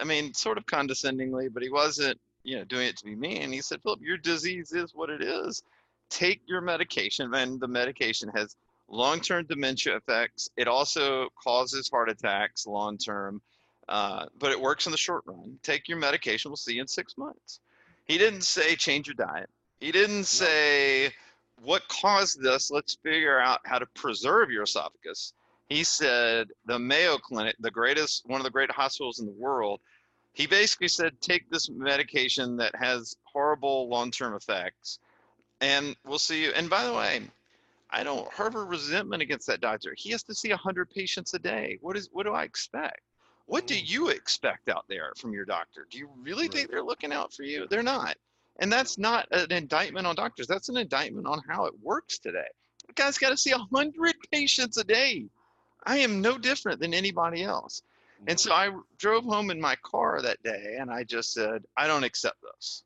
I 0.00 0.04
mean, 0.04 0.34
sort 0.34 0.58
of 0.58 0.66
condescendingly, 0.66 1.48
but 1.48 1.62
he 1.62 1.70
wasn't, 1.70 2.20
you 2.44 2.56
know, 2.56 2.64
doing 2.64 2.86
it 2.86 2.96
to 2.98 3.04
be 3.04 3.14
mean. 3.14 3.52
He 3.52 3.60
said, 3.60 3.82
Philip, 3.82 4.00
your 4.02 4.18
disease 4.18 4.72
is 4.72 4.94
what 4.94 5.10
it 5.10 5.22
is. 5.22 5.62
Take 6.10 6.42
your 6.46 6.60
medication. 6.60 7.32
And 7.34 7.58
the 7.58 7.68
medication 7.68 8.30
has 8.36 8.56
long 8.88 9.20
term 9.20 9.46
dementia 9.46 9.96
effects. 9.96 10.50
It 10.56 10.68
also 10.68 11.28
causes 11.42 11.88
heart 11.88 12.10
attacks 12.10 12.66
long 12.66 12.98
term, 12.98 13.40
uh, 13.88 14.26
but 14.38 14.52
it 14.52 14.60
works 14.60 14.86
in 14.86 14.92
the 14.92 14.98
short 14.98 15.22
run. 15.26 15.58
Take 15.62 15.88
your 15.88 15.98
medication. 15.98 16.50
We'll 16.50 16.56
see 16.56 16.74
you 16.74 16.82
in 16.82 16.88
six 16.88 17.16
months. 17.16 17.60
He 18.04 18.18
didn't 18.18 18.42
say 18.42 18.76
change 18.76 19.08
your 19.08 19.14
diet. 19.14 19.50
He 19.80 19.92
didn't 19.92 20.24
say 20.24 21.12
what 21.62 21.88
caused 21.88 22.40
this. 22.40 22.70
Let's 22.70 22.96
figure 23.02 23.40
out 23.40 23.60
how 23.64 23.78
to 23.78 23.86
preserve 23.86 24.50
your 24.50 24.62
esophagus 24.62 25.32
he 25.68 25.84
said 25.84 26.48
the 26.66 26.78
Mayo 26.78 27.18
Clinic, 27.18 27.56
the 27.60 27.70
greatest, 27.70 28.24
one 28.26 28.40
of 28.40 28.44
the 28.44 28.50
great 28.50 28.70
hospitals 28.70 29.18
in 29.18 29.26
the 29.26 29.32
world, 29.32 29.80
he 30.32 30.46
basically 30.46 30.88
said 30.88 31.20
take 31.20 31.48
this 31.50 31.70
medication 31.70 32.56
that 32.58 32.74
has 32.76 33.16
horrible 33.24 33.88
long-term 33.88 34.34
effects, 34.34 34.98
and 35.60 35.96
we'll 36.04 36.18
see 36.18 36.44
you. 36.44 36.52
And 36.54 36.68
by 36.68 36.84
the 36.84 36.92
way, 36.92 37.22
I 37.90 38.04
don't 38.04 38.30
harbor 38.32 38.66
resentment 38.66 39.22
against 39.22 39.46
that 39.46 39.60
doctor. 39.60 39.94
He 39.96 40.10
has 40.10 40.22
to 40.24 40.34
see 40.34 40.50
hundred 40.50 40.90
patients 40.90 41.32
a 41.34 41.38
day. 41.38 41.78
What 41.80 41.96
is 41.96 42.10
what 42.12 42.26
do 42.26 42.32
I 42.32 42.44
expect? 42.44 43.00
What 43.46 43.66
do 43.66 43.74
mm. 43.74 43.88
you 43.88 44.08
expect 44.08 44.68
out 44.68 44.84
there 44.88 45.12
from 45.16 45.32
your 45.32 45.44
doctor? 45.44 45.86
Do 45.90 45.98
you 45.98 46.08
really 46.20 46.48
think 46.48 46.70
they're 46.70 46.82
looking 46.82 47.12
out 47.12 47.32
for 47.32 47.44
you? 47.44 47.66
They're 47.70 47.82
not. 47.82 48.16
And 48.58 48.72
that's 48.72 48.98
not 48.98 49.28
an 49.30 49.52
indictment 49.52 50.06
on 50.06 50.16
doctors. 50.16 50.46
That's 50.46 50.68
an 50.68 50.76
indictment 50.76 51.26
on 51.26 51.42
how 51.48 51.66
it 51.66 51.74
works 51.80 52.18
today. 52.18 52.48
The 52.86 52.92
guy's 52.94 53.18
got 53.18 53.30
to 53.30 53.36
see 53.36 53.52
100 53.52 54.14
patients 54.32 54.78
a 54.78 54.84
day. 54.84 55.26
I 55.86 55.98
am 55.98 56.20
no 56.20 56.36
different 56.36 56.80
than 56.80 56.92
anybody 56.92 57.44
else. 57.44 57.82
And 58.26 58.38
so 58.38 58.52
I 58.52 58.70
drove 58.98 59.24
home 59.24 59.50
in 59.50 59.60
my 59.60 59.76
car 59.76 60.20
that 60.20 60.42
day 60.42 60.76
and 60.80 60.90
I 60.90 61.04
just 61.04 61.32
said, 61.32 61.64
I 61.76 61.86
don't 61.86 62.02
accept 62.04 62.38
this. 62.42 62.82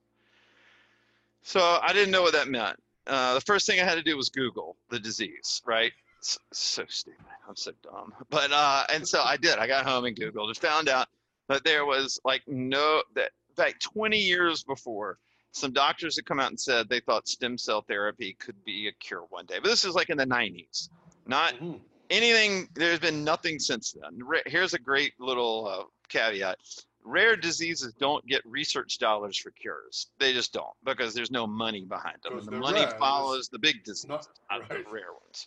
So 1.43 1.61
I 1.83 1.93
didn't 1.93 2.11
know 2.11 2.23
what 2.23 2.35
that 2.35 2.49
meant. 2.49 2.77
Uh, 3.07 3.35
the 3.35 3.41
first 3.41 3.67
thing 3.67 3.81
I 3.81 3.85
had 3.85 3.95
to 3.95 4.03
do 4.03 4.17
was 4.17 4.29
Google 4.29 4.77
the 4.91 4.99
disease, 4.99 5.63
right? 5.65 5.93
So, 6.21 6.39
so 6.53 6.85
stupid. 6.89 7.25
I'm 7.49 7.57
so 7.57 7.73
dumb. 7.83 8.13
But, 8.31 8.53
uh, 8.53 8.85
and 8.93 9.07
so 9.07 9.23
I 9.23 9.37
did. 9.37 9.59
I 9.59 9.67
got 9.67 9.87
home 9.87 10.05
and 10.05 10.17
Googled 10.17 10.49
and 10.49 10.57
found 10.57 10.89
out 10.89 11.09
that 11.49 11.65
there 11.65 11.87
was 11.87 12.21
like 12.25 12.43
no, 12.47 13.03
that 13.15 13.31
like 13.57 13.79
20 13.79 14.19
years 14.19 14.63
before, 14.63 15.19
some 15.53 15.73
doctors 15.73 16.17
had 16.17 16.27
come 16.27 16.39
out 16.39 16.51
and 16.51 16.61
said 16.61 16.89
they 16.89 17.01
thought 17.01 17.27
stem 17.27 17.57
cell 17.57 17.83
therapy 17.83 18.37
could 18.39 18.63
be 18.65 18.89
a 18.89 18.93
cure 18.93 19.25
one 19.31 19.47
day. 19.47 19.59
But 19.61 19.71
this 19.71 19.85
is 19.85 19.95
like 19.95 20.11
in 20.11 20.19
the 20.19 20.27
90s, 20.27 20.91
not 21.27 21.55
mm-hmm 21.55 21.79
anything 22.11 22.69
there's 22.75 22.99
been 22.99 23.25
nothing 23.25 23.59
since 23.59 23.93
then. 23.93 24.21
Here's 24.47 24.75
a 24.75 24.79
great 24.79 25.15
little 25.19 25.67
uh, 25.67 25.85
caveat. 26.09 26.59
Rare 27.03 27.37
diseases 27.37 27.95
don't 27.95 28.27
get 28.27 28.43
research 28.45 28.99
dollars 28.99 29.39
for 29.39 29.51
cures. 29.53 30.09
They 30.19 30.35
just 30.35 30.53
don't 30.53 30.75
because 30.85 31.15
there's 31.15 31.31
no 31.31 31.47
money 31.47 31.85
behind 31.85 32.19
them. 32.23 32.45
The 32.45 32.51
money 32.53 32.81
rare. 32.81 32.91
follows 32.99 33.49
the 33.49 33.59
big 33.59 33.85
diseases 33.85 34.09
not, 34.09 34.29
not 34.51 34.61
right. 34.71 34.85
the 34.85 34.91
rare 34.93 35.13
ones. 35.13 35.47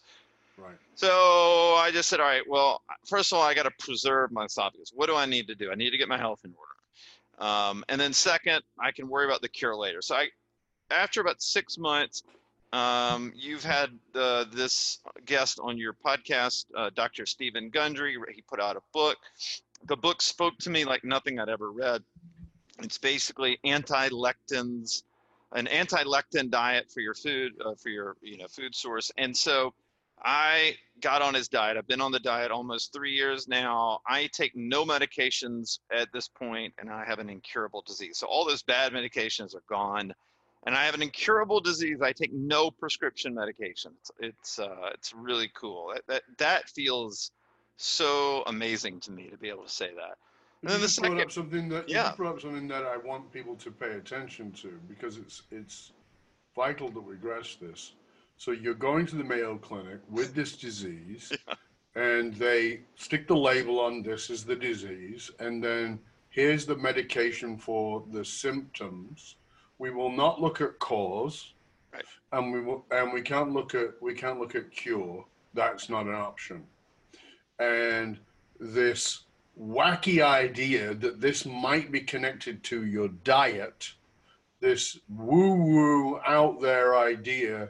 Right. 0.58 0.76
So 0.96 1.76
i 1.78 1.90
just 1.92 2.10
said 2.10 2.20
all 2.20 2.28
right 2.28 2.48
well 2.48 2.82
first 3.08 3.32
of 3.32 3.40
all 3.40 3.44
i 3.44 3.56
got 3.56 3.64
to 3.64 3.72
preserve 3.80 4.32
my 4.32 4.46
esophagus. 4.46 4.92
What 4.94 5.08
do 5.08 5.16
i 5.16 5.26
need 5.26 5.48
to 5.48 5.56
do? 5.56 5.72
I 5.72 5.76
need 5.76 5.92
to 5.92 5.98
get 5.98 6.08
my 6.08 6.18
health 6.18 6.42
in 6.44 6.54
order. 6.58 7.52
Um, 7.52 7.84
and 7.90 8.00
then 8.00 8.14
second 8.14 8.62
i 8.80 8.92
can 8.92 9.10
worry 9.10 9.26
about 9.26 9.42
the 9.42 9.50
cure 9.50 9.76
later. 9.76 10.02
So 10.02 10.16
i 10.16 10.28
after 10.92 11.22
about 11.22 11.42
six 11.42 11.78
months 11.78 12.24
um, 12.74 13.32
you've 13.36 13.64
had 13.64 13.92
uh, 14.16 14.46
this 14.52 15.00
guest 15.26 15.60
on 15.62 15.78
your 15.78 15.94
podcast, 15.94 16.66
uh, 16.76 16.90
Dr. 16.96 17.28
Steven 17.28 17.70
Gundry. 17.70 18.18
He 18.34 18.42
put 18.42 18.60
out 18.60 18.76
a 18.76 18.82
book. 18.92 19.18
The 19.88 19.96
book 19.96 20.24
spoke 20.24 20.58
to 20.60 20.72
me 20.72 20.84
like 20.84 21.04
nothing 21.04 21.40
I'd 21.40 21.50
ever 21.50 21.72
read. 21.72 22.04
It's 22.82 22.98
basically 22.98 23.60
anti-lectins, 23.64 25.04
an 25.52 25.68
anti-lectin 25.68 26.50
diet 26.50 26.92
for 26.92 27.02
your 27.02 27.14
food, 27.14 27.54
uh, 27.64 27.76
for 27.76 27.90
your 27.90 28.18
you 28.22 28.38
know 28.38 28.48
food 28.48 28.74
source. 28.74 29.12
And 29.20 29.38
so 29.38 29.76
I 30.26 30.76
got 31.00 31.22
on 31.22 31.36
his 31.36 31.48
diet. 31.48 31.78
I've 31.78 31.88
been 31.88 32.02
on 32.02 32.12
the 32.12 32.20
diet 32.20 32.50
almost 32.50 32.92
three 32.92 33.14
years 33.14 33.48
now. 33.48 34.00
I 34.08 34.28
take 34.34 34.56
no 34.56 34.84
medications 34.84 35.78
at 35.96 36.12
this 36.12 36.28
point, 36.28 36.74
and 36.80 36.90
I 36.90 37.06
have 37.06 37.20
an 37.20 37.30
incurable 37.30 37.84
disease. 37.86 38.18
So 38.18 38.26
all 38.26 38.46
those 38.46 38.64
bad 38.64 38.94
medications 38.94 39.54
are 39.54 39.64
gone 39.70 40.12
and 40.66 40.76
I 40.76 40.86
have 40.86 40.96
an 40.96 41.02
incurable 41.02 41.60
disease. 41.60 42.02
I 42.02 42.12
take 42.12 42.34
no 42.34 42.72
prescription 42.72 43.36
medications. 43.36 44.12
It's 44.20 44.60
uh, 44.60 44.90
it's 44.94 45.14
really 45.14 45.52
cool. 45.54 45.92
That, 45.94 46.04
that 46.08 46.24
that 46.38 46.70
feels 46.70 47.32
so 47.78 48.44
amazing 48.48 49.00
to 49.02 49.12
me 49.12 49.30
to 49.30 49.38
be 49.38 49.50
able 49.50 49.64
to 49.64 49.70
say 49.70 49.92
that. 49.96 50.18
And 50.62 50.72
then 50.72 50.80
the 50.80 50.88
second, 50.88 51.16
brought 51.16 51.26
up 51.26 51.32
something 51.32 51.70
that 51.70 51.90
yeah. 51.90 52.12
you 52.12 52.18
brought 52.18 52.36
up 52.36 52.42
something 52.42 52.68
that 52.70 52.86
I 52.86 52.96
want 52.96 53.32
people 53.34 53.56
to 53.56 53.72
pay 53.72 53.92
attention 53.94 54.52
to 54.54 54.80
because 54.88 55.18
it's 55.18 55.44
it's 55.52 55.92
vital 56.56 56.90
that 56.90 57.02
we 57.02 57.16
grasp 57.16 57.60
this. 57.60 57.94
So 58.38 58.52
you're 58.52 58.74
going 58.74 59.06
to 59.08 59.16
the 59.16 59.24
Mayo 59.24 59.58
Clinic 59.58 60.00
with 60.10 60.34
this 60.34 60.56
disease, 60.56 61.32
yeah. 61.48 61.54
and 61.96 62.34
they 62.34 62.82
stick 62.96 63.28
the 63.28 63.36
label 63.36 63.80
on 63.80 64.02
this 64.02 64.30
as 64.30 64.44
the 64.44 64.56
disease, 64.56 65.30
and 65.40 65.64
then 65.64 66.00
here's 66.30 66.66
the 66.66 66.76
medication 66.78 67.58
for 67.58 68.04
the 68.12 68.26
symptoms 68.26 69.36
we 69.80 69.92
will 69.92 70.12
not 70.12 70.42
look 70.42 70.62
at 70.62 70.80
cause, 70.80 71.54
right. 71.94 72.04
and 72.32 72.54
we 72.54 72.62
will, 72.62 72.86
and 72.92 73.14
we 73.14 73.22
can't 73.22 73.52
look 73.52 73.76
at 73.76 73.90
we 74.02 74.14
can't 74.14 74.40
look 74.40 74.56
at 74.56 74.72
cure. 74.72 75.26
that's 75.54 75.90
not 75.90 76.06
an 76.06 76.16
option. 76.16 76.64
And 77.60 78.20
this 78.60 79.26
wacky 79.60 80.24
idea 80.24 80.94
that 80.96 81.22
this 81.22 81.46
might 81.46 81.92
be 81.92 82.02
connected 82.02 82.64
to 82.64 82.86
your 82.86 83.10
diet, 83.24 83.94
this 84.60 85.00
woo 85.10 85.56
woo 85.56 86.20
out 86.26 86.62
there 86.62 86.98
idea 86.98 87.70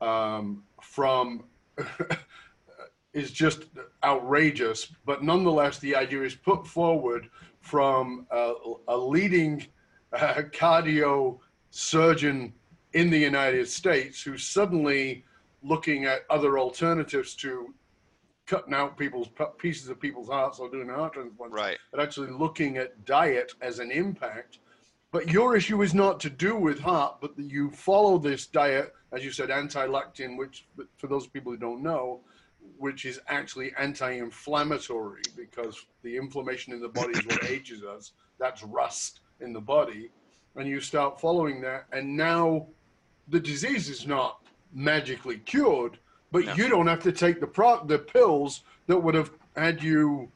um, 0.00 0.62
from 0.82 1.44
is 3.12 3.32
just 3.32 3.64
outrageous. 4.04 4.86
But 5.04 5.22
nonetheless, 5.22 5.78
the 5.78 5.96
idea 5.96 6.22
is 6.22 6.34
put 6.34 6.66
forward 6.66 7.28
from 7.60 8.26
a, 8.30 8.52
a 8.88 8.96
leading 8.96 9.66
uh, 10.12 10.42
cardio 10.52 11.38
surgeon 11.70 12.52
in 12.92 13.10
the 13.10 13.18
United 13.18 13.68
States 13.68 14.22
who's 14.22 14.44
suddenly 14.44 15.24
looking 15.62 16.04
at 16.04 16.20
other 16.30 16.58
alternatives 16.58 17.34
to 17.34 17.74
cutting 18.46 18.72
out 18.72 18.96
people's 18.96 19.28
pieces 19.58 19.88
of 19.88 20.00
people's 20.00 20.28
hearts 20.28 20.58
or 20.58 20.70
doing 20.70 20.88
heart 20.88 21.14
transplants, 21.14 21.54
right? 21.54 21.76
But 21.90 22.00
actually 22.00 22.30
looking 22.30 22.78
at 22.78 23.04
diet 23.04 23.52
as 23.60 23.80
an 23.80 23.90
impact. 23.90 24.60
But 25.10 25.30
your 25.30 25.56
issue 25.56 25.82
is 25.82 25.94
not 25.94 26.20
to 26.20 26.30
do 26.30 26.56
with 26.56 26.78
heart, 26.78 27.16
but 27.20 27.36
that 27.36 27.50
you 27.50 27.70
follow 27.70 28.18
this 28.18 28.46
diet, 28.46 28.94
as 29.12 29.24
you 29.24 29.30
said, 29.30 29.50
anti-lectin, 29.50 30.36
which 30.38 30.66
for 30.96 31.08
those 31.08 31.26
people 31.26 31.52
who 31.52 31.58
don't 31.58 31.82
know, 31.82 32.20
which 32.78 33.04
is 33.04 33.20
actually 33.28 33.72
anti-inflammatory 33.78 35.22
because 35.36 35.86
the 36.02 36.16
inflammation 36.16 36.72
in 36.72 36.80
the 36.80 36.88
body 36.88 37.18
is 37.18 37.26
what 37.26 37.44
ages 37.50 37.82
us. 37.82 38.12
That's 38.38 38.62
rust 38.62 39.20
in 39.40 39.52
the 39.52 39.60
body, 39.60 40.10
and 40.56 40.68
you 40.68 40.80
start 40.80 41.20
following 41.20 41.60
that, 41.60 41.86
and 41.92 42.16
now 42.16 42.66
the 43.28 43.40
disease 43.40 43.88
is 43.88 44.06
not 44.06 44.40
magically 44.72 45.38
cured, 45.38 45.98
but 46.32 46.44
no. 46.44 46.54
you 46.54 46.68
don't 46.68 46.86
have 46.86 47.02
to 47.02 47.12
take 47.12 47.40
the 47.40 47.46
pro- 47.46 47.84
the 47.84 47.98
pills 47.98 48.62
that 48.86 48.96
would 48.96 49.14
have 49.14 49.30
had 49.56 49.82
you 49.82 50.30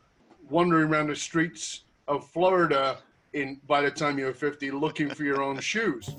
wandering 0.49 0.89
around 0.89 1.09
the 1.09 1.17
streets 1.17 1.85
of 2.09 2.29
Florida 2.29 2.99
in 3.33 3.61
by 3.67 3.81
the 3.81 3.91
time 3.91 4.19
you're 4.19 4.33
50 4.33 4.71
looking 4.73 5.09
for 5.09 5.25
your 5.25 5.43
own 5.43 5.61
shoes. 5.61 6.11